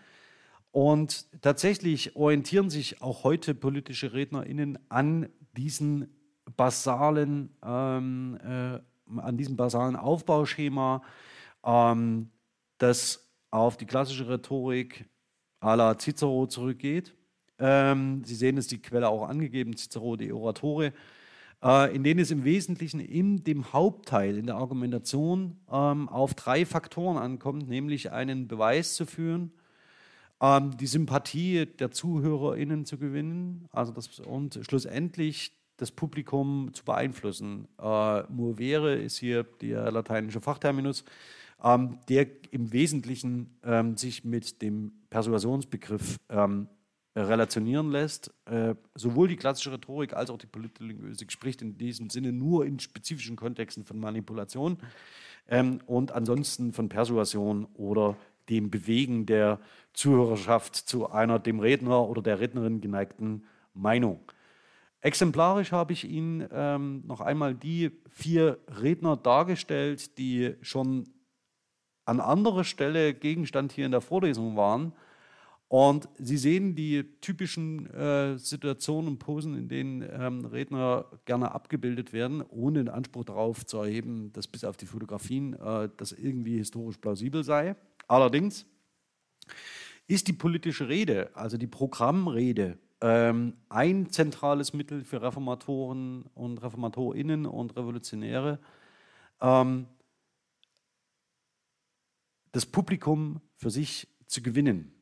Und 0.72 1.27
tatsächlich 1.42 2.15
orientieren 2.15 2.70
sich 2.70 3.01
auch 3.01 3.24
heute 3.24 3.53
politische 3.53 4.13
RednerInnen 4.13 4.80
an 4.89 5.30
diesen 5.56 6.08
basalen, 6.58 7.56
ähm, 7.63 8.39
äh, 8.44 8.80
an 9.20 9.38
diesem 9.38 9.56
basalen 9.56 9.96
Aufbauschema, 9.96 11.03
ähm, 11.63 12.32
das 12.80 13.30
auf 13.51 13.77
die 13.77 13.86
klassische 13.86 14.27
Rhetorik 14.27 15.08
à 15.62 15.75
la 15.75 15.98
Cicero 15.98 16.48
zurückgeht. 16.48 17.13
Ähm, 17.63 18.24
Sie 18.25 18.36
sehen 18.36 18.58
es, 18.58 18.67
die 18.67 18.82
Quelle 18.82 19.08
auch 19.08 19.29
angegeben, 19.29 19.77
Cicero 19.77 20.17
de 20.17 20.34
Oratore, 20.34 20.91
äh, 21.63 21.96
in 21.96 22.03
denen 22.03 22.20
es 22.20 22.29
im 22.29 22.43
Wesentlichen 22.43 23.00
in 23.00 23.46
dem 23.46 23.72
Hauptteil, 23.72 24.38
in 24.38 24.48
der 24.48 24.55
Argumentation, 24.55 25.55
ähm, 25.72 26.10
auf 26.10 26.34
drei 26.34 26.65
Faktoren 26.65 27.17
ankommt, 27.17 27.70
nämlich 27.70 28.12
einen 28.12 28.50
Beweis 28.50 28.96
zu 28.96 29.05
führen, 29.05 29.53
ähm, 30.41 30.75
die 30.75 30.88
Sympathie 30.88 31.65
der 31.65 31.91
ZuhörerInnen 31.91 32.86
zu 32.86 32.98
gewinnen 32.98 33.70
also 33.72 33.93
das, 33.93 34.20
und 34.20 34.60
schlussendlich 34.63 35.53
das 35.77 35.89
Publikum 35.89 36.72
zu 36.74 36.84
beeinflussen. 36.84 37.70
Äh, 37.82 38.24
Movere 38.24 38.96
ist 38.96 39.17
hier 39.17 39.43
der 39.62 39.89
lateinische 39.89 40.41
Fachterminus, 40.41 41.05
ähm, 41.63 41.98
der 42.10 42.27
im 42.51 42.74
Wesentlichen 42.74 43.58
ähm, 43.63 43.96
sich 43.96 44.25
mit 44.25 44.62
dem 44.62 44.91
Persuasionsbegriff 45.10 46.17
ähm, 46.29 46.67
relationieren 47.15 47.91
lässt. 47.91 48.34
Äh, 48.46 48.75
sowohl 48.96 49.27
die 49.27 49.36
klassische 49.36 49.72
Rhetorik 49.72 50.13
als 50.13 50.29
auch 50.29 50.38
die 50.38 50.48
Politlinguistik 50.48 51.32
spricht 51.32 51.62
in 51.62 51.77
diesem 51.77 52.10
Sinne 52.10 52.32
nur 52.32 52.65
in 52.65 52.79
spezifischen 52.79 53.36
Kontexten 53.36 53.86
von 53.86 54.00
Manipulation 54.00 54.77
ähm, 55.48 55.79
und 55.86 56.12
ansonsten 56.12 56.74
von 56.74 56.89
Persuasion 56.89 57.67
oder 57.75 58.17
dem 58.50 58.70
Bewegen 58.70 59.25
der 59.25 59.60
Zuhörerschaft 59.93 60.75
zu 60.75 61.10
einer 61.10 61.39
dem 61.39 61.60
Redner 61.60 62.10
oder 62.10 62.22
der 62.22 62.39
Rednerin 62.39 62.82
geneigten 62.82 63.46
Meinung. 63.74 64.20
Exemplarisch 65.01 65.72
habe 65.72 65.93
ich 65.93 66.05
Ihnen 66.10 66.48
ähm, 66.51 67.03
noch 67.05 67.22
einmal 67.22 67.53
die 67.53 67.91
vier 68.10 68.58
Redner 68.82 69.17
dargestellt, 69.17 70.17
die 70.17 70.55
schon 70.62 71.10
an 72.05 72.20
anderer 72.20 72.63
Stelle 72.63 73.13
Gegenstand 73.13 73.72
hier 73.72 73.86
in 73.86 73.91
der 73.91 74.01
Vorlesung 74.01 74.55
waren 74.55 74.93
und 75.67 76.08
Sie 76.20 76.38
sehen 76.38 76.75
die 76.75 77.03
typischen 77.20 77.89
äh, 77.89 78.38
Situationen 78.38 79.13
und 79.13 79.20
Posen, 79.20 79.58
in 79.58 79.67
denen 79.67 80.08
ähm, 80.08 80.46
Redner 80.46 81.05
gerne 81.25 81.51
abgebildet 81.51 82.13
werden, 82.13 82.43
ohne 82.43 82.84
den 82.84 82.89
Anspruch 82.89 83.25
darauf 83.25 83.65
zu 83.65 83.77
erheben, 83.77 84.32
dass 84.34 84.48
bis 84.48 84.63
auf 84.63 84.77
die 84.77 84.86
Fotografien 84.86 85.53
äh, 85.53 85.89
das 85.98 86.12
irgendwie 86.12 86.58
historisch 86.58 86.98
plausibel 86.98 87.43
sei. 87.43 87.75
Allerdings 88.08 88.67
ist 90.08 90.27
die 90.27 90.34
politische 90.34 90.89
Rede, 90.89 91.36
also 91.36 91.58
die 91.58 91.67
Programmrede, 91.67 92.77
ähm, 93.01 93.58
ein 93.70 94.10
zentrales 94.12 94.74
Mittel 94.74 95.03
für 95.03 95.22
Reformatoren 95.22 96.25
und 96.36 96.60
Reformatorinnen 96.60 97.46
und 97.46 97.75
Revolutionäre, 97.75 98.60
ähm, 99.41 99.88
das 102.51 102.65
Publikum 102.65 103.41
für 103.55 103.72
sich 103.72 104.08
zu 104.27 104.41
gewinnen. 104.41 104.93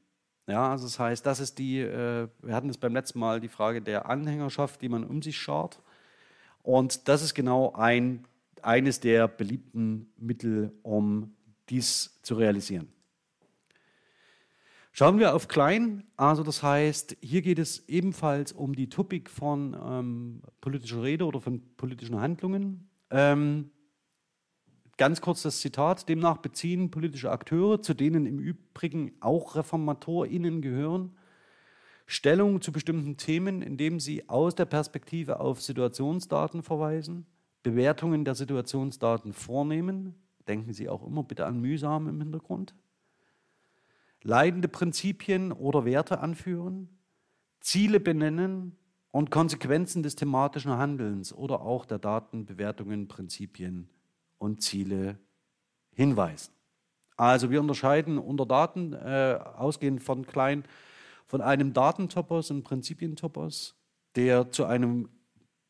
Ja, 0.47 0.71
also 0.71 0.85
das 0.85 0.99
heißt, 0.99 1.25
das 1.25 1.39
ist 1.39 1.59
die, 1.59 1.79
äh, 1.79 2.27
wir 2.41 2.55
hatten 2.55 2.69
es 2.69 2.77
beim 2.77 2.93
letzten 2.93 3.19
Mal, 3.19 3.39
die 3.39 3.47
Frage 3.47 3.81
der 3.81 4.09
Anhängerschaft, 4.09 4.81
die 4.81 4.89
man 4.89 5.03
um 5.03 5.21
sich 5.21 5.37
schart. 5.37 5.79
Und 6.63 7.07
das 7.07 7.21
ist 7.21 7.33
genau 7.33 7.73
ein, 7.73 8.25
eines 8.61 8.99
der 8.99 9.27
beliebten 9.27 10.11
Mittel, 10.17 10.71
um 10.83 11.33
dies 11.69 12.19
zu 12.21 12.35
realisieren. 12.35 12.91
Schauen 14.93 15.19
wir 15.19 15.33
auf 15.33 15.47
klein, 15.47 16.03
also 16.17 16.43
das 16.43 16.61
heißt, 16.61 17.15
hier 17.21 17.41
geht 17.41 17.59
es 17.59 17.87
ebenfalls 17.87 18.51
um 18.51 18.75
die 18.75 18.89
Topik 18.89 19.29
von 19.29 19.73
ähm, 19.81 20.41
politischer 20.59 21.01
Rede 21.01 21.25
oder 21.25 21.39
von 21.39 21.61
politischen 21.77 22.19
Handlungen. 22.19 22.89
Ähm, 23.09 23.71
Ganz 24.97 25.21
kurz 25.21 25.41
das 25.41 25.59
Zitat. 25.61 26.09
Demnach 26.09 26.37
beziehen 26.37 26.91
politische 26.91 27.31
Akteure, 27.31 27.81
zu 27.81 27.93
denen 27.93 28.25
im 28.25 28.39
Übrigen 28.39 29.13
auch 29.19 29.55
ReformatorInnen 29.55 30.61
gehören, 30.61 31.15
Stellung 32.05 32.61
zu 32.61 32.71
bestimmten 32.71 33.15
Themen, 33.15 33.61
indem 33.61 33.99
sie 33.99 34.27
aus 34.27 34.53
der 34.53 34.65
Perspektive 34.65 35.39
auf 35.39 35.61
Situationsdaten 35.61 36.61
verweisen, 36.61 37.25
Bewertungen 37.63 38.25
der 38.25 38.35
Situationsdaten 38.35 39.33
vornehmen. 39.33 40.15
Denken 40.47 40.73
Sie 40.73 40.89
auch 40.89 41.05
immer 41.07 41.23
bitte 41.23 41.45
an 41.45 41.61
mühsam 41.61 42.07
im 42.07 42.19
Hintergrund. 42.19 42.75
Leidende 44.23 44.67
Prinzipien 44.67 45.51
oder 45.51 45.85
Werte 45.85 46.19
anführen, 46.19 46.89
Ziele 47.61 47.99
benennen 47.99 48.75
und 49.11 49.31
Konsequenzen 49.31 50.03
des 50.03 50.15
thematischen 50.15 50.71
Handelns 50.71 51.33
oder 51.33 51.61
auch 51.61 51.85
der 51.85 51.99
Datenbewertungen, 51.99 53.07
Prinzipien 53.07 53.89
und 54.41 54.61
Ziele 54.61 55.19
hinweisen. 55.93 56.51
Also 57.15 57.51
wir 57.51 57.61
unterscheiden 57.61 58.17
unter 58.17 58.47
Daten, 58.47 58.93
äh, 58.93 59.39
ausgehend 59.55 60.01
von 60.01 60.25
klein, 60.25 60.63
von 61.27 61.41
einem 61.41 61.73
Datentopos 61.73 62.49
und 62.49 62.63
Prinzipientopos, 62.63 63.75
der 64.15 64.49
zu 64.49 64.65
einem 64.65 65.09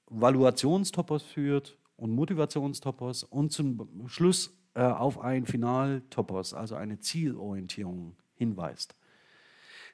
Valuationstopos 0.07 1.23
führt 1.23 1.77
und 1.97 2.11
Motivationstopos 2.11 3.23
und 3.23 3.51
zum 3.51 4.07
Schluss 4.07 4.57
äh, 4.73 4.83
auf 4.83 5.19
ein 5.19 5.45
Finaltopos, 5.45 6.53
also 6.53 6.75
eine 6.75 6.99
Zielorientierung 6.99 8.15
hinweist. 8.35 8.95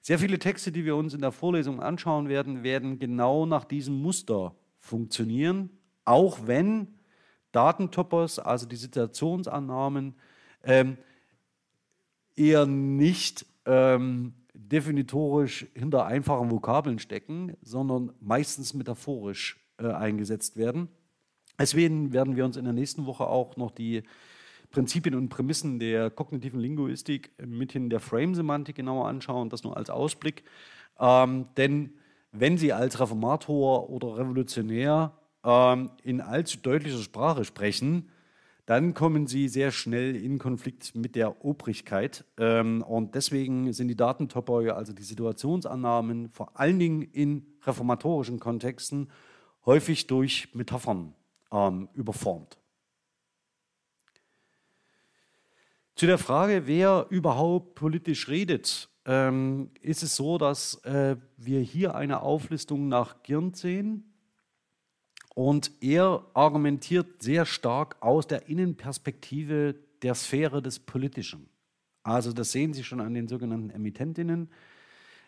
Sehr 0.02 0.20
viele 0.20 0.38
Texte, 0.38 0.72
die 0.72 0.86
wir 0.86 0.96
uns 0.96 1.16
in 1.16 1.22
der 1.22 1.32
Vorlesung 1.32 1.82
anschauen 1.82 2.30
werden, 2.30 2.62
werden 2.62 3.00
genau 3.00 3.48
nach 3.48 3.66
diesem 3.66 4.00
Muster 4.00 4.56
funktionieren, 4.78 5.72
auch 6.06 6.46
wenn 6.46 6.97
Datentopos, 7.58 8.38
also 8.38 8.68
die 8.68 8.76
Situationsannahmen, 8.76 10.14
ähm, 10.64 10.98
eher 12.36 12.68
nicht 12.68 13.48
ähm, 13.66 14.34
definitorisch 14.54 15.66
hinter 15.74 16.06
einfachen 16.06 16.52
Vokabeln 16.52 17.00
stecken, 17.00 17.58
sondern 17.64 18.14
meistens 18.20 18.76
metaphorisch 18.76 19.60
äh, 19.80 19.88
eingesetzt 19.88 20.56
werden. 20.56 20.88
Deswegen 21.60 22.14
werden 22.14 22.36
wir 22.36 22.46
uns 22.46 22.58
in 22.58 22.66
der 22.66 22.74
nächsten 22.74 23.08
Woche 23.08 23.26
auch 23.26 23.58
noch 23.58 23.72
die 23.72 24.04
Prinzipien 24.70 25.16
und 25.16 25.30
Prämissen 25.30 25.80
der 25.80 26.12
kognitiven 26.12 26.60
Linguistik 26.60 27.32
mithin 27.44 27.90
der 27.90 28.00
Frame-Semantik 28.00 28.76
genauer 28.76 29.08
anschauen, 29.08 29.50
das 29.50 29.64
nur 29.64 29.76
als 29.76 29.90
Ausblick. 29.90 30.44
Ähm, 31.00 31.48
denn 31.58 31.96
wenn 32.32 32.60
Sie 32.60 32.72
als 32.72 33.00
Reformator 33.00 33.90
oder 33.90 34.20
Revolutionär 34.20 35.18
ähm, 35.48 35.92
in 36.04 36.20
allzu 36.20 36.58
deutlicher 36.58 37.02
Sprache 37.02 37.46
sprechen, 37.46 38.10
dann 38.66 38.94
kommen 38.94 39.28
Sie 39.28 39.48
sehr 39.48 39.72
schnell 39.72 40.14
in 40.18 40.40
Konflikt 40.40 40.94
mit 40.94 41.16
der 41.16 41.46
Obrigkeit. 41.46 42.26
Ähm, 42.38 42.82
und 42.82 43.16
deswegen 43.16 43.72
sind 43.72 43.88
die 43.88 43.96
Datentopoi, 43.96 44.72
also 44.72 44.92
die 44.92 45.04
Situationsannahmen, 45.04 46.30
vor 46.32 46.60
allen 46.60 46.78
Dingen 46.78 47.02
in 47.02 47.46
reformatorischen 47.64 48.42
Kontexten 48.42 49.10
häufig 49.66 50.08
durch 50.08 50.54
Metaphern 50.54 51.16
ähm, 51.50 51.88
überformt. 51.94 52.58
Zu 55.96 56.06
der 56.06 56.18
Frage, 56.18 56.68
wer 56.68 57.08
überhaupt 57.10 57.74
politisch 57.74 58.28
redet, 58.28 58.90
ist 59.82 60.04
es 60.04 60.16
so, 60.18 60.38
dass 60.38 60.76
äh, 60.84 61.16
wir 61.38 61.62
hier 61.62 61.96
eine 61.96 62.22
Auflistung 62.22 62.90
nach 62.90 63.24
Girnd 63.24 63.56
sehen. 63.56 64.17
Und 65.38 65.70
er 65.82 66.26
argumentiert 66.34 67.22
sehr 67.22 67.46
stark 67.46 67.98
aus 68.00 68.26
der 68.26 68.50
Innenperspektive 68.50 69.76
der 70.02 70.16
Sphäre 70.16 70.64
des 70.64 70.80
Politischen. 70.80 71.48
Also 72.02 72.34
das 72.34 72.52
sehen 72.52 72.74
Sie 72.74 72.84
schon 72.84 73.00
an 73.00 73.14
den 73.14 73.28
sogenannten 73.28 73.70
Emittentinnen. 73.70 74.50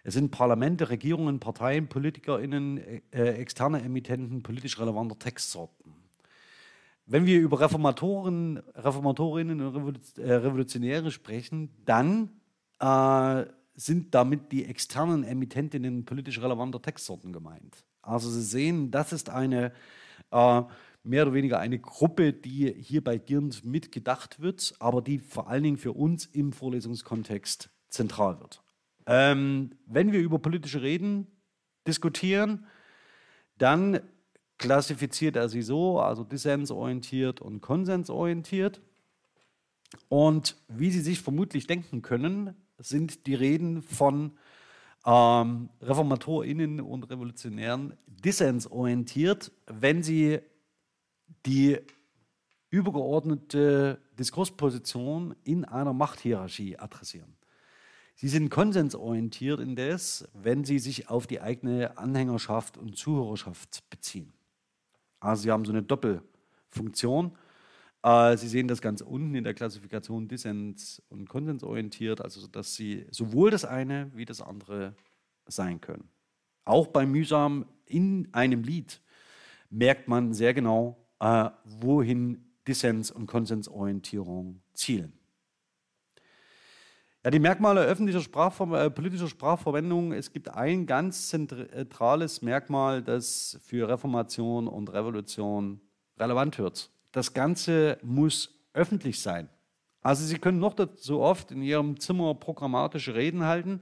Es 0.04 0.16
sind 0.16 0.32
Parlamente, 0.32 0.89
Regierungen, 0.89 1.39
Parteien, 1.39 1.89
PolitikerInnen, 1.89 2.80
äh, 3.12 3.34
externe 3.34 3.84
Emittenten 3.84 4.42
politisch 4.42 4.80
relevanter 4.80 5.20
Textsorten. 5.20 5.94
Wenn 7.06 7.28
wir 7.28 7.39
über 7.39 7.60
Reformatoren, 7.60 8.63
Reformatorinnen 8.74 9.62
und 9.62 10.18
äh, 10.18 10.34
Revolutionäre 10.34 11.12
sprechen, 11.12 11.70
dann 11.86 12.32
äh, 12.80 13.46
sind 13.75 14.16
damit 14.16 14.51
die 14.51 14.66
externen 14.66 15.24
Emittentinnen 15.24 16.04
politisch 16.06 16.42
relevanter 16.42 16.82
Textsorten 16.82 17.32
gemeint. 17.32 17.84
Also 18.01 18.32
Sie 18.32 18.42
sehen, 18.42 18.89
das 18.89 19.13
ist 19.13 19.30
eine 19.30 19.72
äh, 20.31 20.62
mehr 21.03 21.24
oder 21.24 21.33
weniger 21.33 21.59
eine 21.59 21.79
Gruppe, 21.79 22.33
die 22.33 22.74
hier 22.74 23.03
bei 23.03 23.17
Girnd 23.17 23.63
mitgedacht 23.65 24.39
wird, 24.39 24.74
aber 24.79 25.01
die 25.01 25.19
vor 25.19 25.50
allen 25.50 25.63
Dingen 25.63 25.77
für 25.77 25.93
uns 25.93 26.25
im 26.25 26.51
Vorlesungskontext 26.51 27.69
zentral 27.89 28.39
wird. 28.39 28.62
Ähm, 29.05 29.71
wenn 29.86 30.12
wir 30.12 30.19
über 30.19 30.39
politische 30.39 30.81
Reden 30.81 31.27
diskutieren, 31.88 32.67
dann 33.57 34.01
klassifiziert 34.57 35.36
er 35.36 35.50
sie 35.50 35.62
so, 35.62 36.00
also 36.00 36.24
dissensorientiert 36.24 37.41
und 37.41 37.62
konsensorientiert. 37.62 38.81
Und 40.07 40.57
wie 40.67 40.91
Sie 40.91 41.01
sich 41.01 41.21
vermutlich 41.21 41.65
denken 41.65 42.01
können, 42.01 42.56
sind 42.77 43.25
die 43.25 43.34
Reden 43.34 43.82
von 43.82 44.38
ähm, 45.05 45.69
ReformatorInnen 45.81 46.81
und 46.81 47.09
Revolutionären 47.09 47.97
dissensorientiert, 48.07 49.51
wenn 49.67 50.03
sie 50.03 50.39
die 51.45 51.79
übergeordnete 52.69 53.99
Diskursposition 54.17 55.35
in 55.43 55.65
einer 55.65 55.93
Machthierarchie 55.93 56.77
adressieren. 56.77 57.35
Sie 58.15 58.27
sind 58.27 58.49
konsensorientiert 58.49 59.62
indes, 59.62 60.27
wenn 60.33 60.65
sie 60.65 60.79
sich 60.79 61.09
auf 61.09 61.25
die 61.25 61.39
eigene 61.39 61.97
Anhängerschaft 61.97 62.77
und 62.77 62.97
Zuhörerschaft 62.97 63.89
beziehen. 63.89 64.33
Also 65.21 65.43
sie 65.43 65.51
haben 65.51 65.63
so 65.63 65.71
eine 65.71 65.83
Doppelfunktion. 65.83 67.31
Äh, 68.03 68.38
sie 68.38 68.47
sehen 68.47 68.67
das 68.67 68.81
ganz 68.81 69.01
unten 69.01 69.35
in 69.35 69.43
der 69.43 69.53
Klassifikation 69.53 70.27
Dissens- 70.27 71.01
und 71.09 71.27
konsensorientiert, 71.27 72.21
also 72.21 72.47
dass 72.47 72.75
Sie 72.75 73.05
sowohl 73.12 73.51
das 73.51 73.65
eine 73.65 74.12
wie 74.15 74.25
das 74.25 74.41
andere 74.41 74.95
sein 75.47 75.81
können. 75.81 76.09
Auch 76.65 76.88
bei 76.88 77.05
mühsam 77.05 77.65
in 77.85 78.29
einem 78.31 78.63
Lied 78.63 79.01
merkt 79.69 80.07
man 80.07 80.33
sehr 80.33 80.53
genau, 80.53 80.97
äh, 81.19 81.49
wohin 81.65 82.45
Dissens- 82.67 83.12
und 83.12 83.27
Konsensorientierung 83.27 84.62
zielen. 84.73 85.13
Ja, 87.23 87.31
die 87.31 87.39
Merkmale 87.39 87.81
öffentlicher 87.81 88.21
Sprachver 88.21 88.85
äh, 88.85 88.89
politischer 88.89 89.27
Sprachverwendung. 89.27 90.13
Es 90.13 90.31
gibt 90.31 90.47
ein 90.49 90.85
ganz 90.85 91.27
zentrales 91.27 92.41
Merkmal, 92.41 93.03
das 93.03 93.59
für 93.62 93.89
Reformation 93.89 94.69
und 94.69 94.93
Revolution 94.93 95.81
relevant 96.17 96.57
wird. 96.59 96.89
Das 97.12 97.34
Ganze 97.34 97.98
muss 98.04 98.60
öffentlich 98.74 99.22
sein. 99.22 99.50
Also 100.02 100.26
Sie 100.26 100.38
können 100.38 100.60
noch 100.60 100.76
so 100.95 101.22
oft 101.22 101.52
in 101.52 101.62
Ihrem 101.62 102.00
Zimmer 102.00 102.36
programmatische 102.36 103.15
Reden 103.15 103.43
halten. 103.43 103.82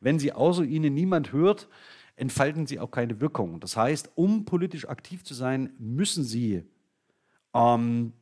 Wenn 0.00 0.18
Sie 0.18 0.32
außer 0.32 0.64
Ihnen 0.64 0.94
niemand 0.94 1.32
hört, 1.32 1.68
entfalten 2.16 2.66
Sie 2.66 2.80
auch 2.80 2.90
keine 2.90 3.20
Wirkung. 3.20 3.60
Das 3.60 3.76
heißt, 3.76 4.10
um 4.14 4.44
politisch 4.44 4.88
aktiv 4.88 5.22
zu 5.22 5.34
sein, 5.34 5.72
müssen 5.78 6.24
Sie 6.24 6.64
ähm, 7.54 8.12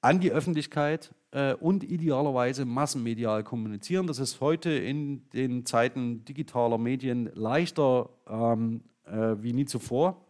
an 0.00 0.20
die 0.20 0.30
Öffentlichkeit 0.30 1.14
äh, 1.32 1.54
und 1.54 1.84
idealerweise 1.84 2.64
massenmedial 2.64 3.44
kommunizieren. 3.44 4.06
Das 4.06 4.18
ist 4.18 4.40
heute 4.40 4.70
in 4.70 5.28
den 5.30 5.66
Zeiten 5.66 6.24
digitaler 6.24 6.78
Medien 6.78 7.30
leichter 7.34 8.10
ähm, 8.28 8.82
äh, 9.04 9.36
wie 9.40 9.52
nie 9.52 9.66
zuvor. 9.66 10.24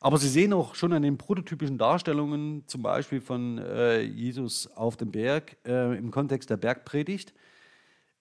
Aber 0.00 0.16
Sie 0.16 0.28
sehen 0.28 0.54
auch 0.54 0.74
schon 0.74 0.94
an 0.94 1.02
den 1.02 1.18
prototypischen 1.18 1.76
Darstellungen, 1.76 2.66
zum 2.66 2.82
Beispiel 2.82 3.20
von 3.20 3.58
äh, 3.58 4.00
Jesus 4.00 4.66
auf 4.66 4.96
dem 4.96 5.10
Berg 5.10 5.58
äh, 5.66 5.96
im 5.96 6.10
Kontext 6.10 6.48
der 6.48 6.56
Bergpredigt, 6.56 7.34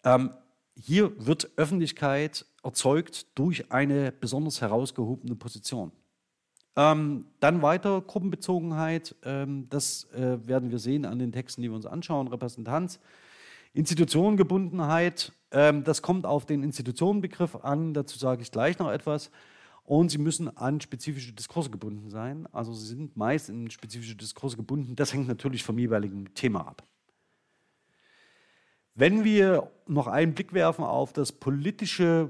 ähm, 0.04 0.32
hier 0.76 1.12
wird 1.26 1.52
Öffentlichkeit 1.58 2.46
erzeugt 2.64 3.28
durch 3.36 3.72
eine 3.72 4.12
besonders 4.12 4.62
herausgehobene 4.62 5.36
Position. 5.36 5.92
Ähm, 6.76 7.26
dann 7.42 7.62
weiter 7.62 8.02
Gruppenbezogenheit, 8.02 9.16
ähm, 9.24 9.68
das 9.70 10.06
äh, 10.14 10.38
werden 10.48 10.72
wir 10.72 10.80
sehen 10.80 11.06
an 11.06 11.20
den 11.20 11.32
Texten, 11.32 11.62
die 11.62 11.70
wir 11.70 11.76
uns 11.76 11.86
anschauen, 11.86 12.28
Repräsentanz. 12.28 13.00
Institutionengebundenheit, 13.74 15.34
ähm, 15.52 15.84
das 15.84 16.02
kommt 16.02 16.26
auf 16.26 16.46
den 16.46 16.64
Institutionenbegriff 16.64 17.56
an, 17.56 17.94
dazu 17.94 18.18
sage 18.18 18.42
ich 18.42 18.52
gleich 18.52 18.80
noch 18.80 18.92
etwas. 18.92 19.32
Und 19.90 20.10
sie 20.10 20.20
müssen 20.20 20.56
an 20.56 20.80
spezifische 20.82 21.34
Diskurse 21.34 21.72
gebunden 21.72 22.12
sein. 22.12 22.48
Also 22.52 22.74
sie 22.74 22.86
sind 22.86 23.18
meist 23.18 23.50
in 23.50 23.72
spezifische 23.72 24.16
Diskurse 24.16 24.56
gebunden. 24.56 24.96
Das 24.96 25.12
hängt 25.14 25.28
natürlich 25.28 25.64
vom 25.64 25.80
jeweiligen 25.80 26.32
Thema 26.36 26.68
ab. 26.68 26.84
Wenn 28.94 29.24
wir 29.24 29.72
noch 29.88 30.06
einen 30.06 30.36
Blick 30.36 30.54
werfen 30.54 30.84
auf 30.84 31.12
das 31.12 31.32
politische 31.32 32.30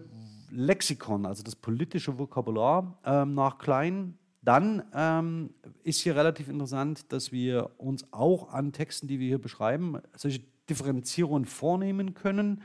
Lexikon, 0.50 1.26
also 1.26 1.44
das 1.44 1.58
politische 1.58 2.18
Vokabular 2.18 2.98
ähm, 3.04 3.34
nach 3.34 3.58
Klein, 3.58 4.18
dann 4.42 4.82
ähm, 4.94 5.50
ist 5.84 6.00
hier 6.00 6.16
relativ 6.16 6.48
interessant, 6.48 7.12
dass 7.12 7.34
wir 7.34 7.72
uns 7.76 8.06
auch 8.14 8.54
an 8.54 8.72
Texten, 8.72 9.10
die 9.10 9.20
wir 9.20 9.28
hier 9.28 9.42
beschreiben, 9.42 9.98
solche 10.16 10.40
Differenzierungen 10.70 11.44
vornehmen 11.44 12.14
können. 12.14 12.62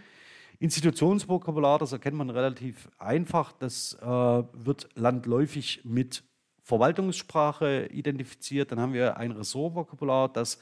Institutionsvokabular, 0.65 1.79
das 1.79 1.93
erkennt 1.93 2.17
man 2.17 2.31
relativ 2.31 2.89
einfach, 2.99 3.53
das 3.53 3.95
äh, 4.01 4.07
wird 4.07 4.89
landläufig 4.95 5.83
mit 5.85 6.25
Verwaltungssprache 6.63 7.87
identifiziert. 7.93 8.73
Dann 8.73 8.81
haben 8.81 8.95
wir 8.95 9.19
ein 9.19 9.33
Ressortvokabular, 9.33 10.31
das 10.33 10.59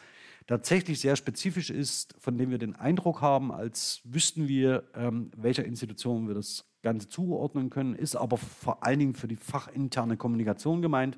tatsächlich 0.49 1.01
sehr 1.01 1.15
spezifisch 1.15 1.71
ist, 1.71 2.17
von 2.19 2.37
dem 2.37 2.51
wir 2.51 2.59
den 2.59 2.75
Eindruck 2.75 3.21
haben, 3.21 3.53
als 3.53 4.01
wüssten 4.03 4.49
wir, 4.49 4.83
ähm, 4.97 5.31
welcher 5.37 5.65
Institution 5.65 6.27
wir 6.27 6.35
das 6.35 6.65
Ganze 6.83 7.09
zuordnen 7.09 7.71
können, 7.71 7.95
ist 7.95 8.17
aber 8.17 8.38
vor 8.38 8.85
allen 8.85 8.99
Dingen 8.99 9.15
für 9.15 9.29
die 9.29 9.37
fachinterne 9.37 10.17
Kommunikation 10.17 10.83
gemeint. 10.83 11.17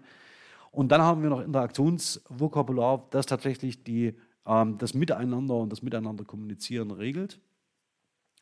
Und 0.70 0.92
dann 0.92 1.00
haben 1.00 1.22
wir 1.22 1.30
noch 1.30 1.40
Interaktionsvokabular, 1.40 3.06
das 3.10 3.24
tatsächlich 3.24 3.82
die 3.82 4.14
ähm, 4.46 4.76
das 4.76 4.92
Miteinander 4.92 5.54
und 5.54 5.72
das 5.72 5.80
Miteinander 5.80 6.24
kommunizieren 6.24 6.90
regelt. 6.90 7.40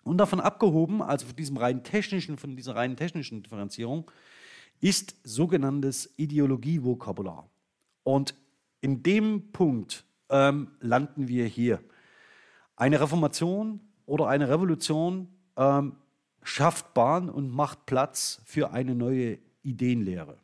Und 0.05 0.19
davon 0.19 0.41
abgehoben, 0.41 1.01
also 1.01 1.27
von 1.27 1.37
diesem 1.37 1.57
rein 1.57 1.85
technischen, 1.85 2.39
von 2.39 2.57
dieser 2.57 2.75
rein 2.75 2.97
technischen 2.97 3.43
Differenzierung, 3.43 4.11
ist 4.81 5.17
sogenanntes 5.23 6.13
Ideologievokabular. 6.17 7.49
Und 8.03 8.35
in 8.81 9.03
dem 9.03 9.53
Punkt 9.53 10.05
ähm, 10.29 10.73
landen 10.81 11.29
wir 11.29 11.47
hier. 11.47 11.81
Eine 12.75 13.01
Reformation 13.01 13.81
oder 14.07 14.27
eine 14.27 14.49
Revolution 14.49 15.29
ähm, 15.57 15.97
schafft 16.43 16.95
Bahn 16.95 17.31
und 17.31 17.51
macht 17.51 17.87
Platz 17.87 18.43
für 18.45 18.73
eine 18.73 18.97
neue 18.97 19.39
Ideenlehre. 19.63 20.39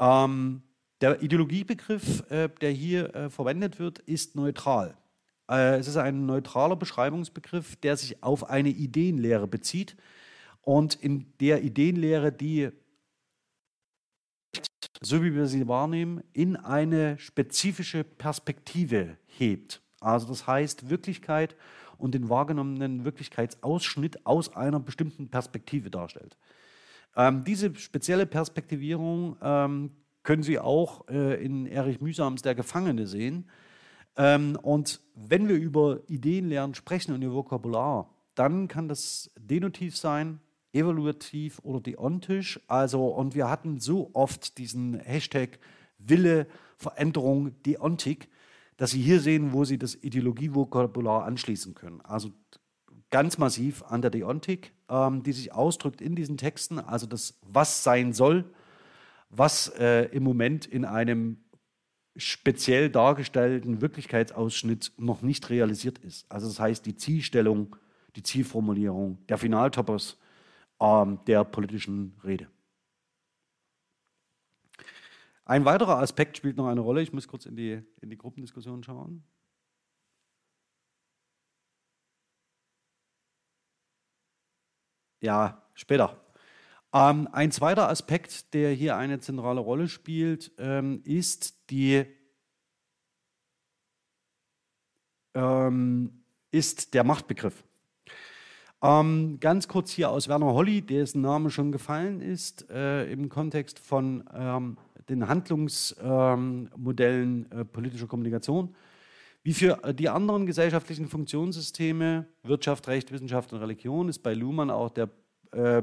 Ähm, 0.00 0.62
der 1.00 1.22
Ideologiebegriff, 1.22 2.28
äh, 2.30 2.48
der 2.60 2.70
hier 2.70 3.14
äh, 3.14 3.30
verwendet 3.30 3.78
wird, 3.78 4.00
ist 4.00 4.34
neutral. 4.34 4.96
Äh, 5.50 5.78
es 5.78 5.88
ist 5.88 5.96
ein 5.96 6.26
neutraler 6.26 6.76
Beschreibungsbegriff, 6.76 7.76
der 7.76 7.96
sich 7.96 8.22
auf 8.22 8.48
eine 8.48 8.70
Ideenlehre 8.70 9.46
bezieht 9.46 9.96
und 10.62 10.94
in 10.94 11.32
der 11.40 11.62
Ideenlehre, 11.62 12.32
die, 12.32 12.70
so 15.00 15.22
wie 15.22 15.34
wir 15.34 15.46
sie 15.46 15.68
wahrnehmen, 15.68 16.22
in 16.32 16.56
eine 16.56 17.18
spezifische 17.18 18.04
Perspektive 18.04 19.18
hebt. 19.26 19.82
Also 20.00 20.26
das 20.28 20.46
heißt 20.46 20.90
Wirklichkeit 20.90 21.56
und 21.98 22.14
den 22.14 22.28
wahrgenommenen 22.28 23.04
Wirklichkeitsausschnitt 23.04 24.26
aus 24.26 24.54
einer 24.54 24.80
bestimmten 24.80 25.28
Perspektive 25.28 25.90
darstellt. 25.90 26.36
Ähm, 27.16 27.44
diese 27.44 27.74
spezielle 27.76 28.26
Perspektivierung 28.26 29.36
ähm, 29.40 29.90
können 30.22 30.42
Sie 30.42 30.58
auch 30.58 31.06
äh, 31.08 31.42
in 31.44 31.66
Erich 31.66 32.00
Mühsams 32.00 32.42
Der 32.42 32.54
Gefangene 32.54 33.06
sehen. 33.06 33.48
Ähm, 34.16 34.58
und 34.62 35.00
wenn 35.14 35.48
wir 35.48 35.56
über 35.56 36.00
Ideenlernen 36.08 36.74
sprechen 36.74 37.14
und 37.14 37.22
ihr 37.22 37.32
Vokabular, 37.32 38.10
dann 38.34 38.68
kann 38.68 38.88
das 38.88 39.30
denotiv 39.38 39.96
sein, 39.96 40.40
evaluativ 40.72 41.60
oder 41.62 41.80
deontisch. 41.80 42.60
Also, 42.66 43.06
und 43.06 43.34
wir 43.34 43.48
hatten 43.48 43.78
so 43.80 44.10
oft 44.12 44.58
diesen 44.58 44.98
Hashtag 44.98 45.58
Wille, 45.98 46.46
Veränderung, 46.76 47.62
Deontik, 47.62 48.28
dass 48.76 48.90
Sie 48.90 49.00
hier 49.00 49.20
sehen, 49.20 49.52
wo 49.52 49.64
Sie 49.64 49.78
das 49.78 49.94
Ideologievokabular 49.94 51.24
anschließen 51.24 51.74
können. 51.74 52.00
Also 52.00 52.32
ganz 53.10 53.38
massiv 53.38 53.84
an 53.84 54.02
der 54.02 54.10
Deontik, 54.10 54.74
ähm, 54.88 55.22
die 55.22 55.32
sich 55.32 55.52
ausdrückt 55.52 56.00
in 56.00 56.16
diesen 56.16 56.36
Texten, 56.36 56.80
also 56.80 57.06
das, 57.06 57.38
was 57.42 57.84
sein 57.84 58.12
soll, 58.12 58.44
was 59.30 59.68
äh, 59.78 60.06
im 60.06 60.24
Moment 60.24 60.66
in 60.66 60.84
einem 60.84 61.43
speziell 62.16 62.90
dargestellten 62.90 63.80
Wirklichkeitsausschnitt 63.80 64.92
noch 64.98 65.22
nicht 65.22 65.50
realisiert 65.50 65.98
ist. 65.98 66.30
Also 66.30 66.46
das 66.46 66.60
heißt, 66.60 66.86
die 66.86 66.96
Zielstellung, 66.96 67.76
die 68.16 68.22
Zielformulierung, 68.22 69.18
der 69.26 69.38
Finaltopos 69.38 70.18
ähm, 70.80 71.18
der 71.26 71.44
politischen 71.44 72.18
Rede. 72.24 72.48
Ein 75.46 75.64
weiterer 75.64 75.98
Aspekt 75.98 76.36
spielt 76.36 76.56
noch 76.56 76.68
eine 76.68 76.80
Rolle. 76.80 77.02
Ich 77.02 77.12
muss 77.12 77.28
kurz 77.28 77.44
in 77.46 77.56
die, 77.56 77.82
in 78.00 78.10
die 78.10 78.16
Gruppendiskussion 78.16 78.82
schauen. 78.82 79.24
Ja, 85.20 85.62
später. 85.74 86.23
Ähm, 86.94 87.28
ein 87.32 87.50
zweiter 87.50 87.88
Aspekt, 87.88 88.54
der 88.54 88.70
hier 88.70 88.96
eine 88.96 89.18
zentrale 89.18 89.58
Rolle 89.60 89.88
spielt, 89.88 90.52
ähm, 90.58 91.02
ist, 91.04 91.70
die, 91.70 92.04
ähm, 95.34 96.22
ist 96.52 96.94
der 96.94 97.02
Machtbegriff. 97.02 97.64
Ähm, 98.80 99.38
ganz 99.40 99.66
kurz 99.66 99.90
hier 99.90 100.10
aus 100.10 100.28
Werner 100.28 100.54
Holly, 100.54 100.82
dessen 100.82 101.20
Name 101.20 101.50
schon 101.50 101.72
gefallen 101.72 102.20
ist, 102.20 102.70
äh, 102.70 103.10
im 103.10 103.28
Kontext 103.28 103.80
von 103.80 104.22
ähm, 104.32 104.78
den 105.08 105.26
Handlungsmodellen 105.26 107.50
äh, 107.50 107.64
politischer 107.64 108.06
Kommunikation. 108.06 108.72
Wie 109.42 109.52
für 109.52 109.80
die 109.94 110.08
anderen 110.08 110.46
gesellschaftlichen 110.46 111.08
Funktionssysteme, 111.08 112.28
Wirtschaft, 112.44 112.86
Recht, 112.86 113.10
Wissenschaft 113.10 113.52
und 113.52 113.58
Religion, 113.58 114.08
ist 114.08 114.20
bei 114.20 114.32
Luhmann 114.32 114.70
auch 114.70 114.90
der 114.90 115.10
äh, 115.50 115.82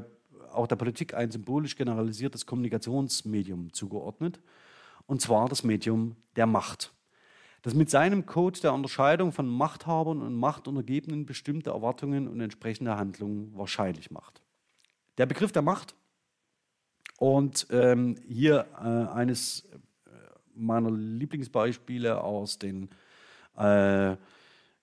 auch 0.52 0.66
der 0.66 0.76
Politik 0.76 1.14
ein 1.14 1.30
symbolisch 1.30 1.76
generalisiertes 1.76 2.46
Kommunikationsmedium 2.46 3.72
zugeordnet, 3.72 4.40
und 5.06 5.20
zwar 5.20 5.48
das 5.48 5.64
Medium 5.64 6.16
der 6.36 6.46
Macht, 6.46 6.92
das 7.62 7.74
mit 7.74 7.90
seinem 7.90 8.26
Code 8.26 8.60
der 8.60 8.72
Unterscheidung 8.72 9.32
von 9.32 9.48
Machthabern 9.48 10.20
und 10.20 10.34
Machtuntergebenen 10.34 11.26
bestimmte 11.26 11.70
Erwartungen 11.70 12.28
und 12.28 12.40
entsprechende 12.40 12.96
Handlungen 12.96 13.52
wahrscheinlich 13.56 14.10
macht. 14.10 14.42
Der 15.18 15.26
Begriff 15.26 15.52
der 15.52 15.62
Macht 15.62 15.94
und 17.18 17.66
ähm, 17.70 18.16
hier 18.26 18.66
äh, 18.78 19.12
eines 19.12 19.64
äh, 19.64 19.78
meiner 20.54 20.90
Lieblingsbeispiele 20.90 22.20
aus 22.20 22.58
den 22.58 22.88
äh, 23.56 24.16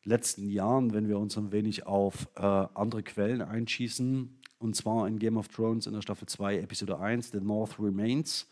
letzten 0.03 0.49
Jahren, 0.49 0.93
wenn 0.93 1.08
wir 1.08 1.19
uns 1.19 1.38
ein 1.38 1.51
wenig 1.51 1.86
auf 1.86 2.27
äh, 2.36 2.41
andere 2.41 3.03
Quellen 3.03 3.41
einschießen, 3.41 4.39
und 4.60 4.76
zwar 4.76 5.08
in 5.08 5.19
Game 5.19 5.38
of 5.38 5.48
Thrones 5.48 5.88
in 5.88 5.93
der 5.93 6.02
Staffel 6.02 6.28
2, 6.28 6.60
Episode 6.60 7.00
1, 7.00 7.32
The 7.32 7.39
North 7.39 7.80
Remains, 7.80 8.48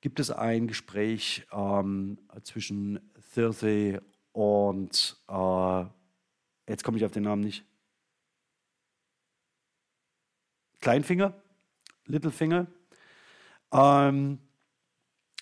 gibt 0.00 0.18
es 0.18 0.30
ein 0.30 0.66
Gespräch 0.66 1.46
ähm, 1.52 2.18
zwischen 2.42 3.00
Cersei 3.32 4.00
und, 4.32 5.16
äh, 5.28 5.84
jetzt 6.68 6.84
komme 6.84 6.96
ich 6.98 7.04
auf 7.04 7.12
den 7.12 7.24
Namen 7.24 7.42
nicht, 7.42 7.64
Kleinfinger, 10.80 11.34
Littlefinger, 12.06 12.66
ähm, 13.72 14.38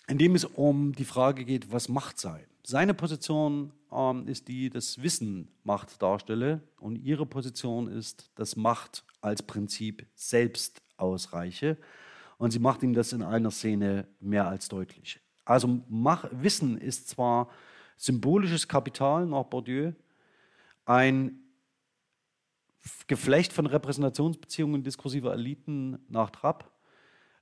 in 0.09 0.19
dem 0.19 0.35
es 0.35 0.45
um 0.45 0.93
die 0.93 1.05
Frage 1.05 1.45
geht, 1.45 1.73
was 1.73 1.89
Macht 1.89 2.19
sei. 2.19 2.47
Seine 2.63 2.95
Position 2.95 3.73
ähm, 3.93 4.27
ist 4.27 4.49
die, 4.49 4.71
dass 4.71 5.03
Wissen 5.03 5.49
Macht 5.63 6.01
darstelle 6.03 6.63
und 6.79 6.97
ihre 6.97 7.27
Position 7.27 7.89
ist, 7.89 8.31
dass 8.35 8.57
Macht 8.57 9.05
als 9.21 9.43
Prinzip 9.43 10.07
selbst 10.15 10.83
ausreiche. 10.97 11.77
Und 12.39 12.51
sie 12.51 12.59
macht 12.59 12.83
ihm 12.83 12.95
das 12.95 13.13
in 13.13 13.23
einer 13.23 13.51
Szene 13.51 14.07
mehr 14.21 14.49
als 14.49 14.69
deutlich. 14.69 15.21
Also 15.45 15.83
Mach 15.89 16.27
Wissen 16.33 16.79
ist 16.79 17.09
zwar 17.09 17.49
symbolisches 17.97 18.67
Kapital 18.67 19.27
nach 19.27 19.45
Bourdieu, 19.45 19.93
ein 20.85 21.41
Geflecht 23.07 23.53
von 23.53 23.67
Repräsentationsbeziehungen 23.67 24.83
diskursiver 24.83 25.33
Eliten 25.33 25.99
nach 26.09 26.31
Trapp. 26.31 26.71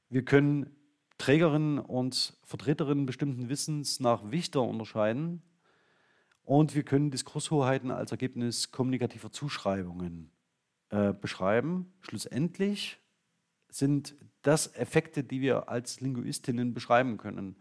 Wir 0.09 0.25
können 0.25 0.77
Trägerinnen 1.23 1.79
und 1.79 2.37
Vertreterinnen 2.43 3.07
bestimmten 3.07 3.49
Wissens 3.49 4.01
nach 4.01 4.33
Wichter 4.33 4.61
unterscheiden. 4.63 5.41
Und 6.43 6.75
wir 6.75 6.83
können 6.83 7.13
Diskurshoheiten 7.13 7.93
als 7.93 8.11
Ergebnis 8.11 8.73
kommunikativer 8.73 9.31
Zuschreibungen 9.31 10.33
äh, 10.91 11.13
beschreiben. 11.13 11.93
Schlussendlich 12.01 12.99
sind 13.69 14.17
das 14.43 14.75
Effekte, 14.75 15.23
die 15.23 15.41
wir 15.41 15.69
als 15.69 16.01
Linguistinnen 16.01 16.75
beschreiben 16.75 17.19
können. 17.19 17.55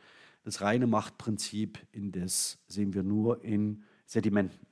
Das 0.43 0.61
reine 0.61 0.87
Machtprinzip, 0.87 1.85
in 1.91 2.11
das 2.11 2.57
sehen 2.67 2.95
wir 2.95 3.03
nur 3.03 3.43
in 3.43 3.83
Sedimenten. 4.07 4.70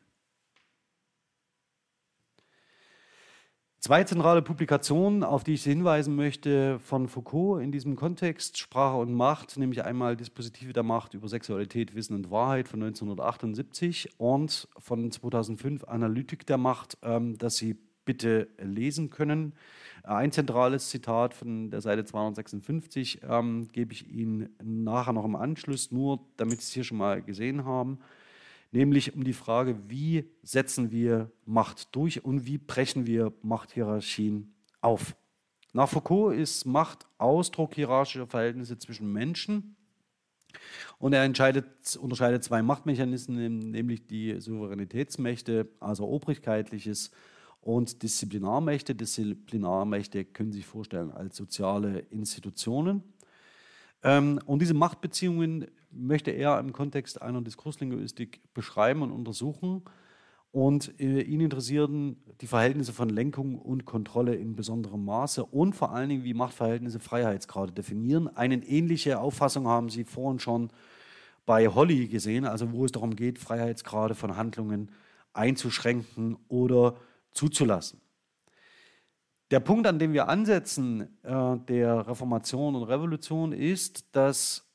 Zwei 3.82 4.04
zentrale 4.04 4.42
Publikationen, 4.42 5.24
auf 5.24 5.46
die 5.46 5.54
ich 5.54 5.64
hinweisen 5.64 6.14
möchte, 6.14 6.80
von 6.80 7.08
Foucault 7.08 7.64
in 7.64 7.72
diesem 7.72 7.96
Kontext 7.96 8.58
Sprache 8.58 8.98
und 8.98 9.14
Macht, 9.14 9.56
nämlich 9.56 9.86
einmal 9.86 10.18
Dispositive 10.18 10.74
der 10.74 10.84
Macht 10.84 11.14
über 11.14 11.30
Sexualität, 11.30 11.96
Wissen 11.96 12.14
und 12.14 12.30
Wahrheit 12.30 12.68
von 12.68 12.84
1978 12.84 14.20
und 14.20 14.68
von 14.78 15.10
2005 15.10 15.86
Analytik 15.86 16.46
der 16.46 16.58
Macht, 16.58 16.98
ähm, 17.04 17.38
das 17.38 17.56
Sie 17.56 17.78
bitte 18.04 18.50
lesen 18.58 19.12
können. 19.12 19.54
Ein 20.04 20.34
zentrales 20.34 20.90
Zitat 20.90 21.34
von 21.34 21.72
der 21.72 21.80
Seite 21.80 22.04
256 22.04 23.22
ähm, 23.30 23.70
gebe 23.72 23.94
ich 23.94 24.10
Ihnen 24.12 24.50
nachher 24.62 25.14
noch 25.14 25.24
im 25.24 25.38
Anschluss, 25.38 25.90
nur 25.90 26.20
damit 26.36 26.60
Sie 26.60 26.66
es 26.66 26.74
hier 26.74 26.84
schon 26.84 26.98
mal 26.98 27.22
gesehen 27.22 27.64
haben 27.64 28.00
nämlich 28.72 29.16
um 29.16 29.24
die 29.24 29.34
Frage, 29.34 29.78
wie 29.88 30.30
setzen 30.44 30.92
wir 30.92 31.32
Macht 31.46 31.96
durch 31.96 32.24
und 32.24 32.46
wie 32.46 32.58
brechen 32.58 33.06
wir 33.06 33.34
Machthierarchien 33.42 34.54
auf. 34.82 35.16
Nach 35.74 35.90
Foucault 35.90 36.36
ist 36.36 36.66
Macht 36.66 37.08
Ausdruck 37.18 37.76
hierarchischer 37.76 38.28
Verhältnisse 38.28 38.78
zwischen 38.78 39.12
Menschen 39.12 39.76
und 40.98 41.14
er 41.14 41.24
unterscheidet 41.26 42.44
zwei 42.44 42.62
Machtmechanismen, 42.62 43.60
nämlich 43.72 44.08
die 44.08 44.40
Souveränitätsmächte, 44.40 45.70
also 45.80 46.08
obrigkeitliches 46.08 47.12
und 47.62 48.02
Disziplinarmächte. 48.02 48.96
Disziplinarmächte 48.96 50.26
können 50.26 50.52
Sie 50.52 50.60
sich 50.60 50.68
vorstellen 50.68 51.12
als 51.12 51.38
soziale 51.38 52.00
Institutionen 52.10 53.04
Ähm, 54.04 54.40
und 54.46 54.62
diese 54.62 54.74
Machtbeziehungen 54.74 55.68
möchte 55.92 56.32
er 56.32 56.60
im 56.60 56.74
Kontext 56.74 57.22
einer 57.22 57.42
Diskurslinguistik 57.42 58.42
beschreiben 58.54 59.02
und 59.02 59.12
untersuchen. 59.12 59.84
Und 60.52 61.00
äh, 61.00 61.22
ihn 61.22 61.42
interessierten 61.42 62.18
die 62.42 62.48
Verhältnisse 62.48 62.92
von 62.92 63.10
Lenkung 63.10 63.60
und 63.60 63.86
Kontrolle 63.86 64.34
in 64.34 64.56
besonderem 64.56 65.06
Maße 65.06 65.46
und 65.46 65.76
vor 65.76 65.92
allen 65.92 66.10
Dingen, 66.10 66.24
wie 66.24 66.34
Machtverhältnisse 66.34 67.00
Freiheitsgrade 67.00 67.72
definieren. 67.72 68.36
Eine 68.36 68.56
ähnliche 68.66 69.20
Auffassung 69.20 69.68
haben 69.68 69.90
Sie 69.90 70.04
vorhin 70.04 70.40
schon 70.40 70.72
bei 71.46 71.68
Holly 71.68 72.08
gesehen, 72.08 72.46
also 72.46 72.72
wo 72.72 72.86
es 72.86 72.92
darum 72.92 73.16
geht, 73.16 73.38
Freiheitsgrade 73.38 74.16
von 74.16 74.38
Handlungen 74.38 74.92
einzuschränken 75.34 76.38
oder 76.48 76.96
zuzulassen. 77.32 78.02
Der 79.52 79.60
Punkt, 79.60 79.88
an 79.88 79.98
dem 79.98 80.14
wir 80.14 80.30
ansetzen, 80.30 81.18
äh, 81.24 81.58
der 81.68 82.08
Reformation 82.08 82.76
und 82.76 82.84
Revolution, 82.84 83.52
ist, 83.52 84.16
dass 84.16 84.70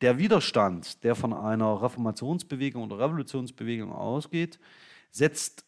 der 0.00 0.18
Widerstand, 0.18 1.04
der 1.04 1.14
von 1.14 1.32
einer 1.32 1.82
Reformationsbewegung 1.82 2.84
oder 2.84 2.98
Revolutionsbewegung 2.98 3.92
ausgeht, 3.92 4.58
setzt 5.10 5.64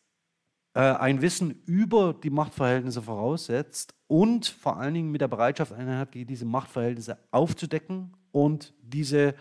äh, 0.75 0.81
ein 0.81 1.23
Wissen 1.23 1.63
über 1.65 2.13
die 2.13 2.31
Machtverhältnisse 2.31 3.03
voraussetzt 3.03 3.95
und 4.09 4.47
vor 4.47 4.79
allen 4.79 4.95
Dingen 4.95 5.11
mit 5.11 5.21
der 5.21 5.29
Bereitschaft 5.29 5.73
einhergeht, 5.73 6.29
diese 6.29 6.45
Machtverhältnisse 6.45 7.19
aufzudecken 7.31 8.17
und 8.33 8.75
diese, 8.83 9.35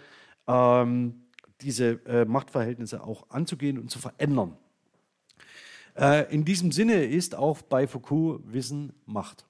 ähm, 0.47 1.25
diese 1.61 2.05
äh, 2.05 2.25
Machtverhältnisse 2.25 3.03
auch 3.03 3.29
anzugehen 3.29 3.79
und 3.79 3.89
zu 3.89 3.99
verändern. 3.99 4.55
Äh, 5.97 6.31
in 6.33 6.45
diesem 6.45 6.71
Sinne 6.71 7.05
ist 7.05 7.35
auch 7.35 7.61
bei 7.63 7.87
Foucault 7.87 8.41
Wissen 8.53 8.93
Macht. 9.05 9.45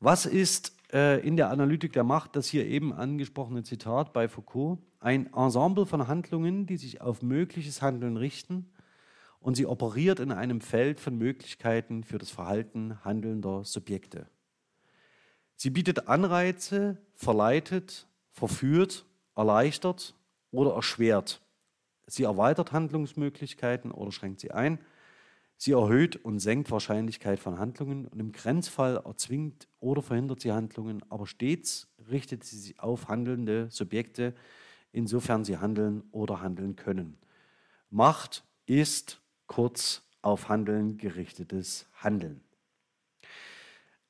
Was 0.00 0.26
ist 0.26 0.72
äh, 0.92 1.26
in 1.26 1.36
der 1.36 1.50
Analytik 1.50 1.92
der 1.92 2.04
Macht 2.04 2.34
das 2.34 2.48
hier 2.48 2.66
eben 2.66 2.92
angesprochene 2.92 3.62
Zitat 3.62 4.12
bei 4.12 4.28
Foucault, 4.28 4.80
ein 4.98 5.32
Ensemble 5.32 5.86
von 5.86 6.08
Handlungen, 6.08 6.66
die 6.66 6.76
sich 6.76 7.00
auf 7.00 7.22
mögliches 7.22 7.80
Handeln 7.80 8.16
richten 8.16 8.72
und 9.38 9.54
sie 9.54 9.66
operiert 9.66 10.18
in 10.18 10.32
einem 10.32 10.60
Feld 10.60 10.98
von 10.98 11.16
Möglichkeiten 11.16 12.02
für 12.02 12.18
das 12.18 12.30
Verhalten 12.30 13.04
handelnder 13.04 13.64
Subjekte. 13.64 14.26
Sie 15.54 15.70
bietet 15.70 16.08
Anreize, 16.08 16.98
verleitet, 17.14 18.08
verführt, 18.32 19.06
erleichtert 19.36 20.14
oder 20.50 20.74
erschwert. 20.74 21.43
Sie 22.06 22.24
erweitert 22.24 22.72
Handlungsmöglichkeiten 22.72 23.90
oder 23.90 24.12
schränkt 24.12 24.40
sie 24.40 24.50
ein 24.50 24.78
Sie 25.56 25.72
erhöht 25.72 26.16
und 26.16 26.40
senkt 26.40 26.70
Wahrscheinlichkeit 26.70 27.38
von 27.38 27.58
Handlungen 27.58 28.06
und 28.06 28.18
im 28.18 28.32
Grenzfall 28.32 29.00
erzwingt 29.04 29.68
oder 29.80 30.02
verhindert 30.02 30.40
sie 30.40 30.52
Handlungen, 30.52 31.02
aber 31.08 31.26
stets 31.26 31.88
richtet 32.10 32.44
sie 32.44 32.58
sich 32.58 32.80
auf 32.80 33.08
handelnde 33.08 33.68
Subjekte, 33.70 34.34
insofern 34.92 35.44
sie 35.44 35.58
handeln 35.58 36.02
oder 36.10 36.40
handeln 36.40 36.76
können. 36.76 37.16
Macht 37.90 38.44
ist 38.66 39.20
kurz 39.46 40.02
auf 40.22 40.48
Handeln 40.48 40.96
gerichtetes 40.98 41.86
Handeln. 41.94 42.40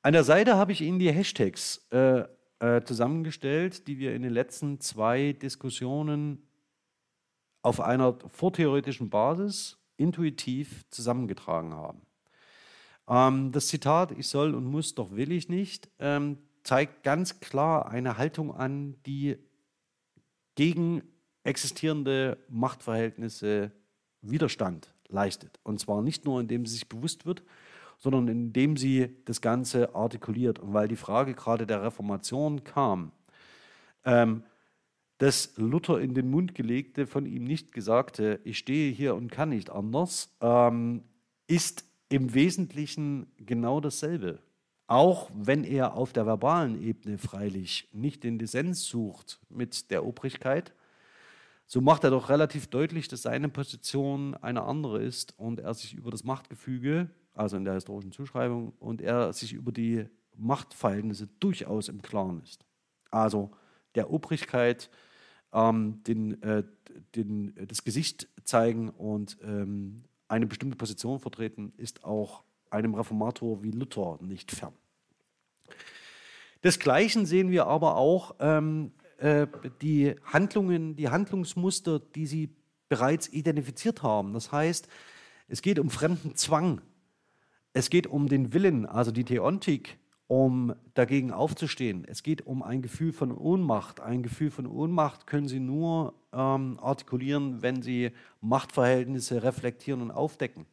An 0.02 0.12
der 0.12 0.24
Seite 0.24 0.56
habe 0.56 0.72
ich 0.72 0.80
Ihnen 0.80 0.98
die 0.98 1.12
Hashtags 1.12 1.86
äh, 1.90 2.24
äh, 2.60 2.82
zusammengestellt, 2.84 3.88
die 3.88 3.98
wir 3.98 4.14
in 4.14 4.22
den 4.22 4.32
letzten 4.32 4.80
zwei 4.80 5.32
Diskussionen 5.32 6.46
auf 7.64 7.80
einer 7.80 8.14
vortheoretischen 8.28 9.08
Basis 9.08 9.78
intuitiv 9.96 10.84
zusammengetragen 10.90 11.72
haben. 11.72 12.02
Ähm, 13.08 13.52
das 13.52 13.68
Zitat, 13.68 14.12
ich 14.12 14.28
soll 14.28 14.54
und 14.54 14.66
muss, 14.66 14.94
doch 14.94 15.12
will 15.12 15.32
ich 15.32 15.48
nicht, 15.48 15.90
ähm, 15.98 16.38
zeigt 16.62 17.02
ganz 17.02 17.40
klar 17.40 17.88
eine 17.88 18.18
Haltung 18.18 18.54
an, 18.54 18.96
die 19.06 19.38
gegen 20.56 21.02
existierende 21.42 22.36
Machtverhältnisse 22.48 23.72
Widerstand 24.20 24.92
leistet. 25.08 25.58
Und 25.62 25.80
zwar 25.80 26.02
nicht 26.02 26.26
nur, 26.26 26.40
indem 26.40 26.66
sie 26.66 26.74
sich 26.74 26.88
bewusst 26.88 27.24
wird, 27.24 27.42
sondern 27.98 28.28
indem 28.28 28.76
sie 28.76 29.16
das 29.24 29.40
Ganze 29.40 29.94
artikuliert. 29.94 30.58
Und 30.58 30.74
weil 30.74 30.88
die 30.88 30.96
Frage 30.96 31.32
gerade 31.34 31.66
der 31.66 31.82
Reformation 31.82 32.62
kam, 32.62 33.12
ähm, 34.04 34.42
das 35.24 35.54
Luther 35.56 36.02
in 36.02 36.12
den 36.12 36.30
Mund 36.30 36.54
gelegte, 36.54 37.06
von 37.06 37.24
ihm 37.24 37.44
nicht 37.44 37.72
gesagte, 37.72 38.40
ich 38.44 38.58
stehe 38.58 38.92
hier 38.92 39.14
und 39.14 39.30
kann 39.30 39.48
nicht 39.48 39.70
anders, 39.70 40.36
ähm, 40.42 41.02
ist 41.46 41.86
im 42.10 42.34
Wesentlichen 42.34 43.26
genau 43.38 43.80
dasselbe. 43.80 44.40
Auch 44.86 45.30
wenn 45.34 45.64
er 45.64 45.94
auf 45.94 46.12
der 46.12 46.26
verbalen 46.26 46.78
Ebene 46.78 47.16
freilich 47.16 47.88
nicht 47.90 48.22
den 48.22 48.38
Dissens 48.38 48.84
sucht 48.84 49.40
mit 49.48 49.90
der 49.90 50.04
Obrigkeit, 50.04 50.74
so 51.64 51.80
macht 51.80 52.04
er 52.04 52.10
doch 52.10 52.28
relativ 52.28 52.66
deutlich, 52.66 53.08
dass 53.08 53.22
seine 53.22 53.48
Position 53.48 54.34
eine 54.34 54.64
andere 54.64 55.02
ist 55.02 55.32
und 55.38 55.58
er 55.58 55.72
sich 55.72 55.94
über 55.94 56.10
das 56.10 56.22
Machtgefüge, 56.22 57.08
also 57.32 57.56
in 57.56 57.64
der 57.64 57.72
historischen 57.72 58.12
Zuschreibung, 58.12 58.74
und 58.78 59.00
er 59.00 59.32
sich 59.32 59.54
über 59.54 59.72
die 59.72 60.04
Machtverhältnisse 60.36 61.28
durchaus 61.40 61.88
im 61.88 62.02
Klaren 62.02 62.42
ist. 62.42 62.66
Also 63.10 63.52
der 63.94 64.10
Obrigkeit 64.10 64.90
ähm, 65.54 66.02
den, 66.04 66.42
äh, 66.42 66.64
den, 67.14 67.54
das 67.68 67.84
Gesicht 67.84 68.28
zeigen 68.44 68.90
und 68.90 69.38
ähm, 69.42 70.02
eine 70.28 70.46
bestimmte 70.46 70.76
Position 70.76 71.20
vertreten, 71.20 71.72
ist 71.76 72.04
auch 72.04 72.42
einem 72.70 72.94
Reformator 72.94 73.62
wie 73.62 73.70
Luther 73.70 74.18
nicht 74.20 74.50
fern. 74.50 74.74
Desgleichen 76.62 77.24
sehen 77.24 77.50
wir 77.50 77.66
aber 77.66 77.96
auch 77.96 78.34
ähm, 78.40 78.92
äh, 79.18 79.46
die 79.80 80.14
Handlungen, 80.24 80.96
die 80.96 81.08
Handlungsmuster, 81.08 82.00
die 82.00 82.26
sie 82.26 82.50
bereits 82.88 83.32
identifiziert 83.32 84.02
haben. 84.02 84.32
Das 84.32 84.50
heißt, 84.50 84.88
es 85.46 85.62
geht 85.62 85.78
um 85.78 85.90
fremden 85.90 86.36
Zwang, 86.36 86.80
es 87.72 87.90
geht 87.90 88.06
um 88.06 88.28
den 88.28 88.52
Willen, 88.52 88.86
also 88.86 89.12
die 89.12 89.24
Theontik, 89.24 89.98
um 90.26 90.74
dagegen 90.94 91.32
aufzustehen. 91.32 92.04
Es 92.06 92.22
geht 92.22 92.46
um 92.46 92.62
ein 92.62 92.82
Gefühl 92.82 93.12
von 93.12 93.30
Ohnmacht. 93.32 94.00
Ein 94.00 94.22
Gefühl 94.22 94.50
von 94.50 94.66
Ohnmacht 94.66 95.26
können 95.26 95.48
Sie 95.48 95.60
nur 95.60 96.14
ähm, 96.32 96.78
artikulieren, 96.80 97.62
wenn 97.62 97.82
Sie 97.82 98.10
Machtverhältnisse 98.40 99.42
reflektieren 99.42 100.00
und 100.00 100.10
aufdecken. 100.10 100.66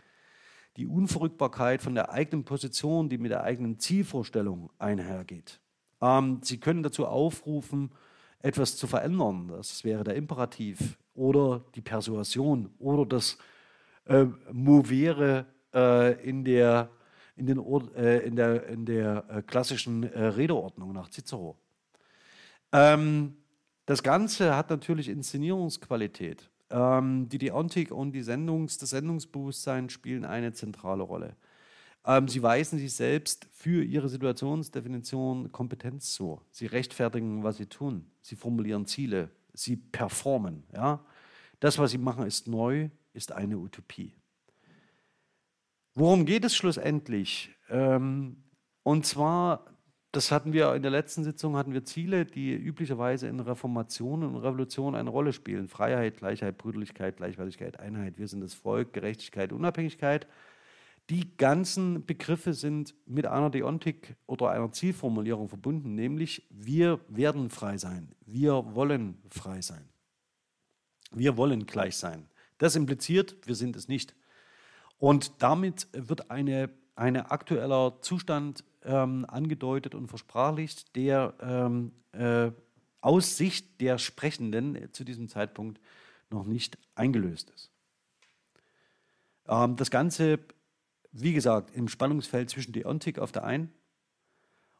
Die 0.77 0.87
Unverrückbarkeit 0.87 1.81
von 1.81 1.95
der 1.95 2.11
eigenen 2.11 2.45
Position, 2.45 3.09
die 3.09 3.17
mit 3.17 3.31
der 3.31 3.43
eigenen 3.43 3.77
Zielvorstellung 3.77 4.69
einhergeht. 4.79 5.59
Ähm, 6.01 6.39
Sie 6.41 6.59
können 6.59 6.83
dazu 6.83 7.05
aufrufen, 7.05 7.91
etwas 8.39 8.77
zu 8.77 8.87
verändern. 8.87 9.49
Das 9.49 9.83
wäre 9.83 10.03
der 10.03 10.15
Imperativ 10.15 10.97
oder 11.13 11.65
die 11.75 11.81
Persuasion 11.81 12.71
oder 12.79 13.05
das 13.05 13.37
äh, 14.05 14.25
Movere 14.51 15.45
äh, 15.73 16.13
in 16.23 16.45
der 16.45 16.89
in, 17.35 17.45
den, 17.45 17.59
äh, 17.95 18.19
in 18.19 18.35
der, 18.35 18.67
in 18.67 18.85
der 18.85 19.25
äh, 19.29 19.41
klassischen 19.41 20.03
äh, 20.03 20.23
Redeordnung 20.23 20.93
nach 20.93 21.09
Cicero. 21.09 21.57
Ähm, 22.71 23.35
das 23.85 24.03
Ganze 24.03 24.55
hat 24.55 24.69
natürlich 24.69 25.09
Inszenierungsqualität. 25.09 26.49
Ähm, 26.69 27.27
die 27.29 27.37
Deontik 27.37 27.91
und 27.91 28.13
die 28.13 28.23
Sendungs-, 28.23 28.77
das 28.79 28.91
Sendungsbewusstsein 28.91 29.89
spielen 29.89 30.23
eine 30.25 30.53
zentrale 30.53 31.03
Rolle. 31.03 31.35
Ähm, 32.05 32.27
sie 32.27 32.41
weisen 32.41 32.79
sich 32.79 32.93
selbst 32.93 33.47
für 33.51 33.83
ihre 33.83 34.09
Situationsdefinition 34.09 35.51
Kompetenz 35.51 36.13
zu. 36.13 36.41
Sie 36.49 36.65
rechtfertigen, 36.65 37.43
was 37.43 37.57
sie 37.57 37.67
tun. 37.67 38.05
Sie 38.21 38.35
formulieren 38.35 38.85
Ziele. 38.85 39.29
Sie 39.53 39.75
performen. 39.75 40.63
Ja? 40.73 41.03
Das, 41.59 41.77
was 41.77 41.91
sie 41.91 41.97
machen, 41.97 42.25
ist 42.25 42.47
neu, 42.47 42.89
ist 43.13 43.31
eine 43.31 43.57
Utopie. 43.57 44.13
Worum 45.93 46.25
geht 46.25 46.45
es 46.45 46.55
schlussendlich? 46.55 47.51
Ähm, 47.69 48.43
und 48.83 49.05
zwar, 49.05 49.65
das 50.11 50.31
hatten 50.31 50.53
wir 50.53 50.73
in 50.75 50.81
der 50.81 50.91
letzten 50.91 51.23
Sitzung, 51.23 51.57
hatten 51.57 51.73
wir 51.73 51.83
Ziele, 51.83 52.25
die 52.25 52.53
üblicherweise 52.53 53.27
in 53.27 53.39
Reformation 53.39 54.23
und 54.23 54.37
Revolution 54.37 54.95
eine 54.95 55.09
Rolle 55.09 55.33
spielen. 55.33 55.67
Freiheit, 55.67 56.17
Gleichheit, 56.17 56.57
Brüderlichkeit, 56.57 57.17
Gleichwertigkeit, 57.17 57.79
Einheit. 57.79 58.17
Wir 58.17 58.27
sind 58.27 58.41
das 58.41 58.53
Volk, 58.53 58.93
Gerechtigkeit, 58.93 59.51
Unabhängigkeit. 59.51 60.27
Die 61.09 61.35
ganzen 61.35 62.05
Begriffe 62.05 62.53
sind 62.53 62.95
mit 63.05 63.25
einer 63.25 63.49
Deontik 63.49 64.15
oder 64.27 64.51
einer 64.51 64.71
Zielformulierung 64.71 65.49
verbunden, 65.49 65.93
nämlich 65.93 66.47
wir 66.49 67.01
werden 67.09 67.49
frei 67.49 67.77
sein, 67.77 68.15
wir 68.25 68.75
wollen 68.75 69.21
frei 69.29 69.61
sein, 69.61 69.89
wir 71.11 71.35
wollen 71.35 71.65
gleich 71.65 71.97
sein. 71.97 72.29
Das 72.59 72.77
impliziert, 72.77 73.35
wir 73.45 73.55
sind 73.55 73.75
es 73.75 73.89
nicht. 73.89 74.15
Und 75.01 75.41
damit 75.41 75.87
wird 75.93 76.29
eine, 76.29 76.69
ein 76.95 77.17
aktueller 77.17 77.99
Zustand 78.01 78.63
ähm, 78.83 79.25
angedeutet 79.27 79.95
und 79.95 80.09
versprachlicht, 80.09 80.95
der 80.95 81.33
ähm, 81.41 81.91
äh, 82.11 82.51
aus 83.01 83.35
Sicht 83.35 83.81
der 83.81 83.97
Sprechenden 83.97 84.93
zu 84.93 85.03
diesem 85.03 85.27
Zeitpunkt 85.27 85.81
noch 86.29 86.45
nicht 86.45 86.77
eingelöst 86.93 87.49
ist. 87.49 87.71
Ähm, 89.47 89.75
das 89.75 89.89
Ganze, 89.89 90.37
wie 91.11 91.33
gesagt, 91.33 91.75
im 91.75 91.87
Spannungsfeld 91.87 92.51
zwischen 92.51 92.71
Deontik 92.71 93.17
auf 93.17 93.31
der 93.31 93.43
einen 93.43 93.73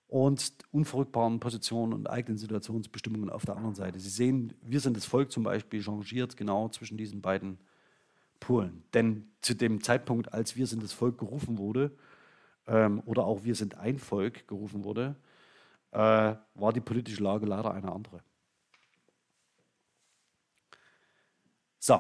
und 0.08 0.54
unverrückbaren 0.72 1.40
Positionen 1.40 1.94
und 1.94 2.08
eigenen 2.08 2.38
Situationsbestimmungen 2.38 3.32
auf 3.32 3.46
der 3.46 3.56
anderen 3.56 3.74
Seite. 3.74 4.00
Sie 4.00 4.10
sehen, 4.10 4.54
wir 4.62 4.82
sind 4.82 4.96
das 4.96 5.06
Volk 5.06 5.32
zum 5.32 5.42
Beispiel 5.42 5.82
changiert 5.82 6.38
genau 6.38 6.70
zwischen 6.70 6.96
diesen 6.96 7.24
beiden 7.24 7.58
Polen. 8.42 8.84
Denn 8.94 9.32
zu 9.40 9.54
dem 9.54 9.82
Zeitpunkt, 9.82 10.34
als 10.34 10.58
wir 10.58 10.68
sind 10.68 10.84
das 10.84 10.92
Volk 10.92 11.18
gerufen 11.18 11.58
wurde, 11.58 11.92
ähm, 12.68 13.02
oder 13.06 13.26
auch 13.26 13.46
wir 13.46 13.56
sind 13.56 13.78
ein 13.78 13.98
Volk 13.98 14.46
gerufen 14.50 14.84
wurde, 14.84 15.16
äh, 15.92 16.36
war 16.56 16.74
die 16.74 16.82
politische 16.82 17.24
Lage 17.24 17.46
leider 17.46 17.74
eine 17.74 17.92
andere. 17.92 18.22
So, 21.80 22.00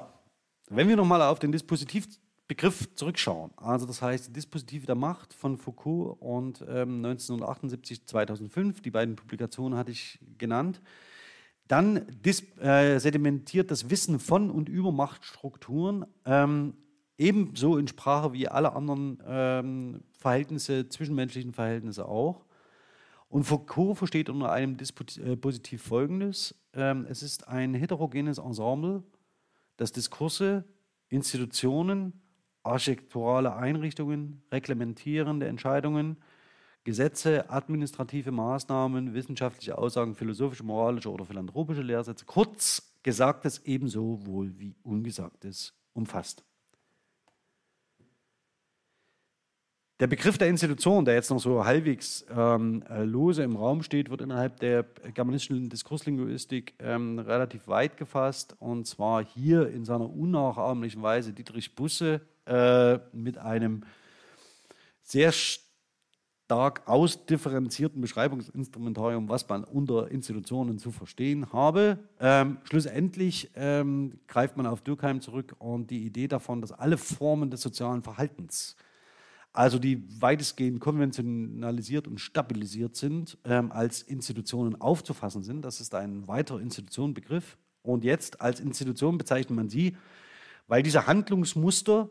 wenn 0.69 0.87
wir 0.87 0.95
nochmal 0.95 1.21
auf 1.21 1.39
den 1.39 1.51
Dispositivbegriff 1.51 2.95
zurückschauen, 2.95 3.51
also 3.57 3.85
das 3.85 4.01
heißt 4.01 4.35
Dispositive 4.35 4.85
der 4.85 4.95
Macht 4.95 5.33
von 5.33 5.57
Foucault 5.57 6.17
und 6.21 6.61
ähm, 6.61 7.03
1978, 7.03 8.05
2005, 8.05 8.81
die 8.81 8.91
beiden 8.91 9.15
Publikationen 9.15 9.77
hatte 9.77 9.91
ich 9.91 10.19
genannt, 10.37 10.81
dann 11.71 12.05
äh, 12.59 12.99
sedimentiert 12.99 13.71
das 13.71 13.89
Wissen 13.89 14.19
von 14.19 14.51
und 14.51 14.67
über 14.67 14.91
Machtstrukturen 14.91 16.05
ähm, 16.25 16.73
ebenso 17.17 17.77
in 17.77 17.87
Sprache 17.87 18.33
wie 18.33 18.49
alle 18.49 18.73
anderen 18.73 19.23
ähm, 19.25 20.01
Verhältnisse, 20.11 20.89
zwischenmenschlichen 20.89 21.53
Verhältnisse 21.53 22.05
auch. 22.05 22.43
Und 23.29 23.45
Foucault 23.45 23.97
versteht 23.97 24.29
unter 24.29 24.51
einem 24.51 24.75
Dispositiv 24.75 25.81
Folgendes. 25.81 26.55
Ähm, 26.73 27.05
es 27.09 27.23
ist 27.23 27.47
ein 27.47 27.73
heterogenes 27.73 28.37
Ensemble, 28.37 29.03
das 29.77 29.93
Diskurse, 29.93 30.65
Institutionen, 31.07 32.21
architekturale 32.63 33.55
Einrichtungen, 33.55 34.41
reglementierende 34.51 35.47
Entscheidungen, 35.47 36.17
Gesetze, 36.83 37.49
administrative 37.49 38.31
Maßnahmen, 38.31 39.13
wissenschaftliche 39.13 39.77
Aussagen, 39.77 40.15
philosophische, 40.15 40.63
moralische 40.63 41.11
oder 41.11 41.25
philanthropische 41.25 41.81
Lehrsätze, 41.81 42.25
kurz 42.25 42.87
Gesagtes 43.03 43.61
ebenso 43.65 44.25
wohl 44.25 44.57
wie 44.59 44.75
Ungesagtes 44.83 45.73
umfasst. 45.93 46.43
Der 49.99 50.07
Begriff 50.07 50.39
der 50.39 50.47
Institution, 50.49 51.05
der 51.05 51.13
jetzt 51.13 51.29
noch 51.29 51.39
so 51.39 51.63
halbwegs 51.63 52.25
ähm, 52.35 52.83
äh, 52.89 53.03
lose 53.03 53.43
im 53.43 53.55
Raum 53.55 53.83
steht, 53.83 54.09
wird 54.09 54.21
innerhalb 54.21 54.59
der 54.59 54.83
germanistischen 55.13 55.69
Diskurslinguistik 55.69 56.73
ähm, 56.79 57.19
relativ 57.19 57.67
weit 57.67 57.97
gefasst. 57.97 58.55
Und 58.57 58.87
zwar 58.87 59.23
hier 59.23 59.69
in 59.69 59.85
seiner 59.85 60.09
unnachahmlichen 60.09 61.03
Weise 61.03 61.33
Dietrich 61.33 61.75
Busse 61.75 62.21
äh, 62.47 62.97
mit 63.13 63.37
einem 63.37 63.83
sehr 65.03 65.31
stark 66.51 66.81
ausdifferenzierten 66.85 68.01
Beschreibungsinstrumentarium, 68.01 69.29
was 69.29 69.47
man 69.47 69.63
unter 69.63 70.11
Institutionen 70.11 70.79
zu 70.79 70.91
verstehen 70.91 71.53
habe. 71.53 71.97
Ähm, 72.19 72.57
schlussendlich 72.65 73.49
ähm, 73.55 74.19
greift 74.27 74.57
man 74.57 74.65
auf 74.65 74.81
Durkheim 74.81 75.21
zurück 75.21 75.55
und 75.59 75.89
die 75.91 76.05
Idee 76.05 76.27
davon, 76.27 76.59
dass 76.59 76.73
alle 76.73 76.97
Formen 76.97 77.51
des 77.51 77.61
sozialen 77.61 78.03
Verhaltens 78.03 78.75
also 79.53 79.79
die 79.79 80.03
weitestgehend 80.21 80.81
konventionalisiert 80.81 82.05
und 82.05 82.19
stabilisiert 82.19 82.97
sind, 82.97 83.37
ähm, 83.45 83.71
als 83.71 84.01
Institutionen 84.01 84.79
aufzufassen 84.81 85.43
sind. 85.43 85.61
Das 85.63 85.79
ist 85.79 85.95
ein 85.95 86.27
weiterer 86.27 86.59
Institutionenbegriff. 86.59 87.57
Und 87.81 88.03
jetzt 88.03 88.41
als 88.41 88.59
Institution 88.59 89.17
bezeichnet 89.17 89.55
man 89.55 89.69
sie, 89.69 89.95
weil 90.67 90.83
diese 90.83 91.07
Handlungsmuster 91.07 92.09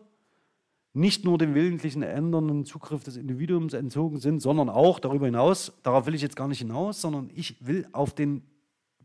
nicht 0.92 1.24
nur 1.24 1.38
dem 1.38 1.54
willentlichen 1.54 2.02
ändernden 2.02 2.64
Zugriff 2.64 3.04
des 3.04 3.16
Individuums 3.16 3.74
entzogen 3.74 4.18
sind, 4.18 4.40
sondern 4.40 4.68
auch 4.68 4.98
darüber 4.98 5.26
hinaus, 5.26 5.72
darauf 5.82 6.06
will 6.06 6.14
ich 6.14 6.22
jetzt 6.22 6.36
gar 6.36 6.48
nicht 6.48 6.58
hinaus, 6.58 7.00
sondern 7.00 7.30
ich 7.34 7.64
will 7.64 7.86
auf 7.92 8.14
den 8.14 8.42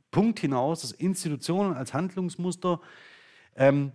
Punkt 0.09 0.39
hinaus, 0.39 0.81
dass 0.81 0.91
Institutionen 0.91 1.73
als 1.73 1.93
Handlungsmuster 1.93 2.81
ähm, 3.55 3.91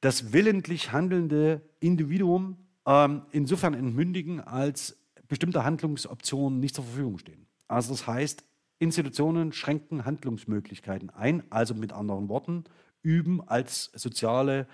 das 0.00 0.32
willentlich 0.32 0.92
handelnde 0.92 1.62
Individuum 1.78 2.56
ähm, 2.86 3.22
insofern 3.32 3.74
entmündigen, 3.74 4.40
als 4.40 4.96
bestimmte 5.28 5.64
Handlungsoptionen 5.64 6.58
nicht 6.60 6.74
zur 6.74 6.84
Verfügung 6.84 7.18
stehen. 7.18 7.46
Also 7.68 7.92
das 7.92 8.06
heißt, 8.06 8.44
Institutionen 8.78 9.52
schränken 9.52 10.04
Handlungsmöglichkeiten 10.04 11.10
ein, 11.10 11.42
also 11.50 11.74
mit 11.74 11.92
anderen 11.92 12.28
Worten, 12.28 12.64
üben 13.02 13.46
als 13.46 13.90
soziale 13.94 14.66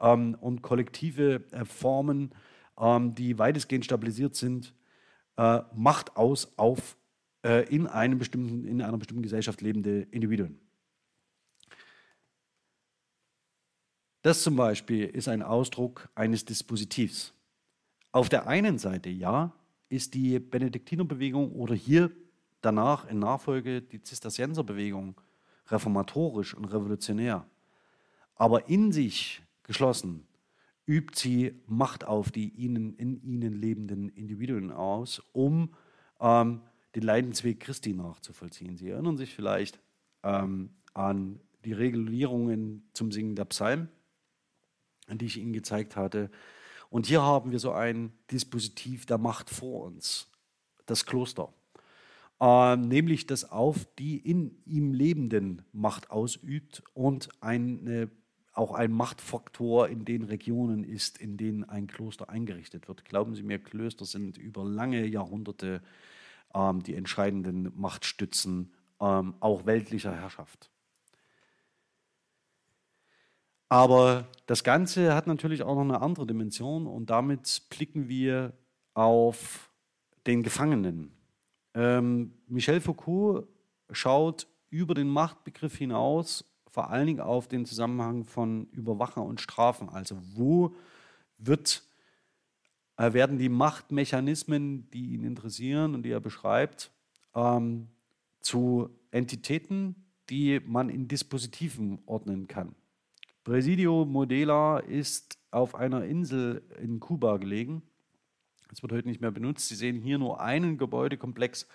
ähm, 0.00 0.36
und 0.40 0.62
kollektive 0.62 1.44
äh, 1.52 1.64
Formen, 1.64 2.34
ähm, 2.78 3.14
die 3.14 3.38
weitestgehend 3.38 3.84
stabilisiert 3.84 4.34
sind, 4.34 4.74
äh, 5.36 5.60
Macht 5.74 6.16
aus 6.16 6.52
auf 6.56 6.96
äh, 7.44 7.68
in, 7.74 7.86
einem 7.86 8.18
bestimmten, 8.18 8.64
in 8.66 8.82
einer 8.82 8.98
bestimmten 8.98 9.22
Gesellschaft 9.22 9.60
lebende 9.60 10.02
Individuen. 10.10 10.58
Das 14.22 14.42
zum 14.42 14.56
Beispiel 14.56 15.04
ist 15.04 15.28
ein 15.28 15.42
Ausdruck 15.42 16.08
eines 16.16 16.44
Dispositivs. 16.44 17.32
Auf 18.10 18.28
der 18.28 18.48
einen 18.48 18.78
Seite, 18.78 19.08
ja, 19.08 19.52
ist 19.88 20.14
die 20.14 20.40
Benediktinerbewegung 20.40 21.52
oder 21.52 21.74
hier 21.74 22.10
danach 22.60 23.08
in 23.08 23.20
Nachfolge 23.20 23.82
die 23.82 24.02
Zisterzienserbewegung 24.02 25.20
reformatorisch 25.68 26.54
und 26.54 26.64
revolutionär. 26.64 27.46
Aber 28.34 28.68
in 28.68 28.90
sich 28.90 29.42
geschlossen 29.66 30.26
übt 30.86 31.18
sie 31.18 31.60
Macht 31.66 32.04
auf 32.04 32.30
die 32.30 32.48
ihnen, 32.50 32.94
in 32.94 33.20
ihnen 33.22 33.52
lebenden 33.52 34.08
Individuen 34.08 34.70
aus, 34.70 35.20
um 35.32 35.74
ähm, 36.20 36.62
den 36.94 37.02
Leidensweg 37.02 37.60
Christi 37.60 37.92
nachzuvollziehen. 37.92 38.76
Sie 38.76 38.88
erinnern 38.88 39.16
sich 39.16 39.34
vielleicht 39.34 39.80
ähm, 40.22 40.70
an 40.94 41.40
die 41.64 41.72
Regulierungen 41.72 42.88
zum 42.92 43.10
Singen 43.10 43.34
der 43.34 43.44
Psalmen, 43.46 43.88
die 45.08 45.26
ich 45.26 45.36
Ihnen 45.36 45.52
gezeigt 45.52 45.96
hatte. 45.96 46.30
Und 46.88 47.06
hier 47.06 47.22
haben 47.22 47.50
wir 47.50 47.58
so 47.58 47.72
ein 47.72 48.12
Dispositiv 48.30 49.04
der 49.06 49.18
Macht 49.18 49.50
vor 49.50 49.84
uns, 49.84 50.30
das 50.86 51.04
Kloster. 51.04 51.52
Äh, 52.40 52.76
nämlich 52.76 53.26
das 53.26 53.50
auf 53.50 53.86
die 53.98 54.18
in 54.18 54.62
ihm 54.64 54.92
Lebenden 54.92 55.62
Macht 55.72 56.10
ausübt 56.10 56.84
und 56.94 57.28
eine, 57.40 58.08
auch 58.56 58.72
ein 58.72 58.90
Machtfaktor 58.90 59.88
in 59.88 60.04
den 60.04 60.22
Regionen 60.22 60.82
ist, 60.82 61.18
in 61.18 61.36
denen 61.36 61.64
ein 61.64 61.86
Kloster 61.86 62.30
eingerichtet 62.30 62.88
wird. 62.88 63.04
Glauben 63.04 63.34
Sie 63.34 63.42
mir, 63.42 63.58
Klöster 63.58 64.06
sind 64.06 64.38
über 64.38 64.64
lange 64.64 65.04
Jahrhunderte 65.04 65.82
ähm, 66.54 66.82
die 66.82 66.94
entscheidenden 66.94 67.70
Machtstützen 67.78 68.72
ähm, 68.98 69.34
auch 69.40 69.66
weltlicher 69.66 70.14
Herrschaft. 70.14 70.70
Aber 73.68 74.26
das 74.46 74.64
Ganze 74.64 75.14
hat 75.14 75.26
natürlich 75.26 75.62
auch 75.62 75.74
noch 75.74 75.82
eine 75.82 76.00
andere 76.00 76.26
Dimension 76.26 76.86
und 76.86 77.10
damit 77.10 77.62
blicken 77.68 78.08
wir 78.08 78.54
auf 78.94 79.70
den 80.26 80.42
Gefangenen. 80.42 81.12
Ähm, 81.74 82.32
Michel 82.46 82.80
Foucault 82.80 83.46
schaut 83.90 84.46
über 84.70 84.94
den 84.94 85.08
Machtbegriff 85.08 85.76
hinaus 85.76 86.44
vor 86.76 86.90
allen 86.90 87.06
Dingen 87.06 87.20
auf 87.20 87.48
den 87.48 87.64
Zusammenhang 87.64 88.24
von 88.24 88.66
Überwacher 88.66 89.22
und 89.22 89.40
Strafen. 89.40 89.88
Also 89.88 90.18
wo 90.34 90.74
wird, 91.38 91.82
äh, 92.98 93.14
werden 93.14 93.38
die 93.38 93.48
Machtmechanismen, 93.48 94.90
die 94.90 95.14
ihn 95.14 95.24
interessieren 95.24 95.94
und 95.94 96.02
die 96.02 96.10
er 96.10 96.20
beschreibt, 96.20 96.90
ähm, 97.34 97.88
zu 98.40 98.90
Entitäten, 99.10 100.04
die 100.28 100.60
man 100.66 100.90
in 100.90 101.08
Dispositiven 101.08 102.02
ordnen 102.04 102.46
kann. 102.46 102.74
Presidio 103.42 104.04
Modela 104.04 104.78
ist 104.80 105.38
auf 105.50 105.74
einer 105.76 106.04
Insel 106.04 106.62
in 106.78 107.00
Kuba 107.00 107.38
gelegen. 107.38 107.84
Es 108.70 108.82
wird 108.82 108.92
heute 108.92 109.08
nicht 109.08 109.22
mehr 109.22 109.30
benutzt. 109.30 109.68
Sie 109.68 109.76
sehen 109.76 110.02
hier 110.02 110.18
nur 110.18 110.42
einen 110.42 110.76
Gebäudekomplex 110.76 111.68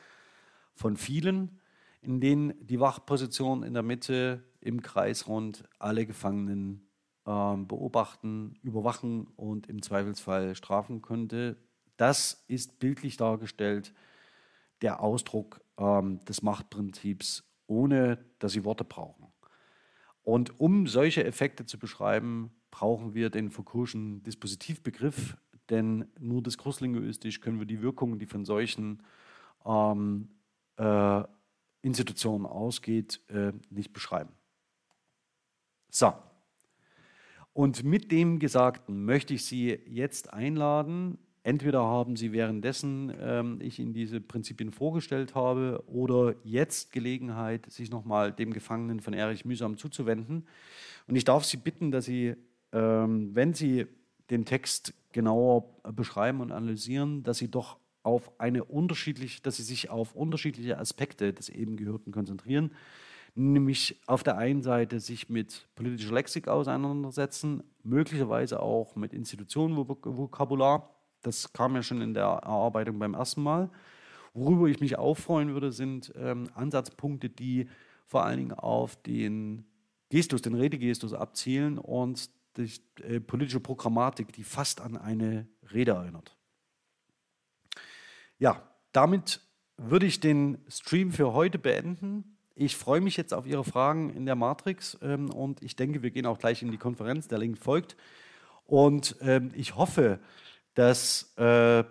von 0.76 0.96
vielen, 0.96 1.60
in 2.02 2.20
denen 2.20 2.54
die 2.66 2.80
Wachposition 2.80 3.64
in 3.64 3.74
der 3.74 3.84
Mitte 3.84 4.44
im 4.60 4.82
Kreisrund 4.82 5.64
alle 5.80 6.06
Gefangenen 6.06 6.88
äh, 7.26 7.56
beobachten, 7.58 8.56
überwachen 8.64 9.28
und 9.36 9.68
im 9.68 9.82
Zweifelsfall 9.82 10.56
strafen 10.56 11.02
könnte. 11.02 11.58
Das 11.98 12.44
ist 12.48 12.80
bildlich 12.80 13.18
dargestellt 13.18 13.94
der 14.82 15.02
Ausdruck 15.02 15.62
ähm, 15.78 16.24
des 16.26 16.42
Machtprinzips, 16.42 17.44
ohne 17.68 18.26
dass 18.40 18.54
sie 18.54 18.64
Worte 18.64 18.84
brauchen. 18.84 19.28
Und 20.24 20.60
um 20.60 20.88
solche 20.88 21.24
Effekte 21.24 21.66
zu 21.66 21.78
beschreiben, 21.80 22.52
brauchen 22.70 23.14
wir 23.14 23.30
den 23.30 23.52
Foucault'schen 23.52 24.24
Dispositivbegriff, 24.24 25.38
denn 25.70 26.08
nur 26.20 26.42
diskurslinguistisch 26.42 27.42
können 27.42 27.60
wir 27.60 27.66
die 27.66 27.82
Wirkungen, 27.82 28.20
die 28.20 28.26
von 28.26 28.46
solchen 28.46 29.04
ähm, 29.66 30.30
äh, 30.78 31.24
Institutionen 31.82 32.46
ausgeht, 32.46 33.22
äh, 33.30 33.54
nicht 33.70 33.94
beschreiben. 33.94 34.32
So. 35.90 36.14
Und 37.54 37.84
mit 37.84 38.12
dem 38.12 38.40
Gesagten 38.40 39.04
möchte 39.04 39.34
ich 39.34 39.46
Sie 39.46 39.78
jetzt 39.88 40.32
einladen, 40.34 41.18
Entweder 41.44 41.82
haben 41.82 42.16
Sie 42.16 42.34
währenddessen 42.34 43.12
ähm, 43.20 43.60
ich 43.62 43.80
Ihnen 43.80 43.94
diese 43.94 44.22
Prinzipien 44.22 44.72
vorgestellt 44.72 45.34
habe 45.34 45.84
oder 45.88 46.36
jetzt 46.44 46.92
Gelegenheit, 46.92 47.66
sich 47.72 47.90
nochmal 47.90 48.32
dem 48.32 48.54
Gefangenen 48.54 49.00
von 49.00 49.14
Erich 49.14 49.44
Mühsam 49.44 49.76
zuzuwenden. 49.76 50.46
Und 51.08 51.16
ich 51.16 51.24
darf 51.24 51.44
Sie 51.44 51.58
bitten, 51.58 51.90
dass 51.90 52.06
Sie, 52.06 52.36
ähm, 52.72 53.34
wenn 53.34 53.56
Sie 53.56 53.88
den 54.30 54.46
Text 54.46 54.94
genauer 55.14 55.66
beschreiben 55.92 56.42
und 56.42 56.52
analysieren, 56.52 57.24
dass 57.24 57.40
Sie 57.40 57.50
doch 57.50 57.80
auf 58.04 58.32
eine 58.40 58.64
unterschiedliche, 58.64 59.42
dass 59.42 59.58
Sie 59.58 59.64
sich 59.64 59.90
auf 59.90 60.16
unterschiedliche 60.16 60.78
Aspekte 60.78 61.34
des 61.34 61.50
eben 61.50 61.78
Gehörten 61.78 62.12
konzentrieren. 62.12 62.72
Nämlich 63.34 64.02
auf 64.08 64.24
der 64.24 64.38
einen 64.38 64.62
Seite 64.62 65.00
sich 65.00 65.30
mit 65.30 65.68
politischer 65.76 66.14
Lexik 66.14 66.48
auseinandersetzen, 66.48 67.64
möglicherweise 67.84 68.60
auch 68.60 68.96
mit 68.96 69.14
Institutionenvokabular 69.14 70.90
das 71.22 71.54
kam 71.54 71.76
ja 71.76 71.84
schon 71.84 72.02
in 72.02 72.14
der 72.14 72.24
Erarbeitung 72.24 73.00
beim 73.00 73.14
ersten 73.14 73.44
Mal. 73.44 73.70
Worüber 74.34 74.68
ich 74.68 74.80
mich 74.80 74.98
auch 74.98 75.16
freuen 75.16 75.54
würde, 75.54 75.72
sind 75.72 76.14
ähm, 76.16 76.50
Ansatzpunkte, 76.54 77.30
die 77.30 77.68
vor 78.06 78.24
allen 78.24 78.38
Dingen 78.40 78.54
auf 78.54 78.96
den 78.96 79.66
Gestus, 80.10 80.42
den 80.42 80.56
Redegestus 80.56 81.14
abzielen 81.14 81.78
und 81.78 82.30
die 82.58 82.70
äh, 83.04 83.20
politische 83.20 83.60
Programmatik, 83.60 84.34
die 84.34 84.44
fast 84.44 84.82
an 84.82 84.98
eine 84.98 85.48
Rede 85.74 85.92
erinnert. 85.92 86.38
Ja, 88.42 88.60
damit 88.92 89.40
würde 89.78 90.08
ich 90.08 90.20
den 90.20 90.58
Stream 90.68 91.12
für 91.12 91.32
heute 91.32 91.60
beenden. 91.60 92.40
Ich 92.56 92.76
freue 92.76 93.00
mich 93.00 93.16
jetzt 93.16 93.36
auf 93.36 93.46
Ihre 93.46 93.64
Fragen 93.64 94.10
in 94.10 94.26
der 94.26 94.34
Matrix 94.34 94.98
ähm, 95.04 95.30
und 95.30 95.62
ich 95.62 95.76
denke, 95.76 96.02
wir 96.02 96.10
gehen 96.10 96.26
auch 96.26 96.40
gleich 96.40 96.64
in 96.64 96.72
die 96.72 96.80
Konferenz. 96.80 97.28
Der 97.28 97.38
Link 97.38 97.60
folgt. 97.60 97.96
Und 98.66 99.16
ähm, 99.22 99.52
ich 99.54 99.76
hoffe, 99.76 100.20
dass 100.74 101.38
äh, 101.38 101.84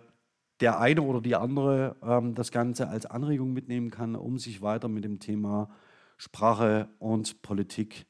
der 0.58 0.80
eine 0.80 1.02
oder 1.02 1.20
die 1.20 1.36
andere 1.36 1.94
ähm, 2.02 2.34
das 2.34 2.50
Ganze 2.50 2.88
als 2.88 3.06
Anregung 3.06 3.52
mitnehmen 3.52 3.92
kann, 3.92 4.16
um 4.16 4.36
sich 4.40 4.60
weiter 4.60 4.88
mit 4.88 5.04
dem 5.04 5.20
Thema 5.20 5.70
Sprache 6.16 6.88
und 6.98 7.42
Politik 7.42 8.06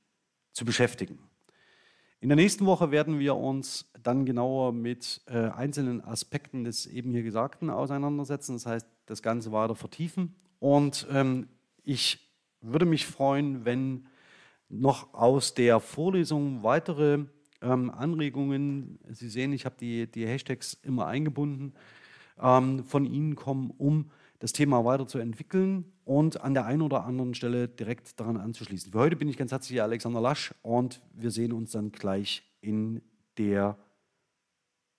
zu 0.54 0.64
beschäftigen. 0.64 1.29
In 2.22 2.28
der 2.28 2.36
nächsten 2.36 2.66
Woche 2.66 2.90
werden 2.90 3.18
wir 3.18 3.34
uns 3.34 3.90
dann 4.02 4.26
genauer 4.26 4.74
mit 4.74 5.22
äh, 5.26 5.38
einzelnen 5.38 6.04
Aspekten 6.04 6.64
des 6.64 6.86
eben 6.86 7.12
hier 7.12 7.22
Gesagten 7.22 7.70
auseinandersetzen, 7.70 8.52
das 8.52 8.66
heißt, 8.66 8.86
das 9.06 9.22
Ganze 9.22 9.52
weiter 9.52 9.74
vertiefen. 9.74 10.34
Und 10.58 11.06
ähm, 11.10 11.48
ich 11.82 12.30
würde 12.60 12.84
mich 12.84 13.06
freuen, 13.06 13.64
wenn 13.64 14.06
noch 14.68 15.14
aus 15.14 15.54
der 15.54 15.80
Vorlesung 15.80 16.62
weitere 16.62 17.24
ähm, 17.62 17.90
Anregungen, 17.90 18.98
Sie 19.08 19.30
sehen, 19.30 19.54
ich 19.54 19.64
habe 19.64 19.76
die, 19.80 20.06
die 20.06 20.26
Hashtags 20.26 20.74
immer 20.82 21.06
eingebunden, 21.06 21.72
ähm, 22.38 22.84
von 22.84 23.06
Ihnen 23.06 23.34
kommen, 23.34 23.72
um 23.78 24.10
das 24.40 24.52
Thema 24.52 24.84
weiterzuentwickeln 24.84 25.92
und 26.04 26.40
an 26.40 26.54
der 26.54 26.64
einen 26.64 26.82
oder 26.82 27.04
anderen 27.04 27.34
Stelle 27.34 27.68
direkt 27.68 28.18
daran 28.18 28.36
anzuschließen. 28.36 28.90
Für 28.90 28.98
heute 28.98 29.16
bin 29.16 29.28
ich 29.28 29.36
ganz 29.36 29.52
herzlich 29.52 29.80
Alexander 29.80 30.20
Lasch 30.20 30.52
und 30.62 31.00
wir 31.14 31.30
sehen 31.30 31.52
uns 31.52 31.70
dann 31.70 31.92
gleich 31.92 32.42
in 32.60 33.02
der 33.38 33.78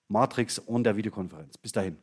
Matrix 0.08 0.60
und 0.60 0.84
der 0.84 0.96
Videokonferenz. 0.96 1.58
Bis 1.58 1.72
dahin. 1.72 1.98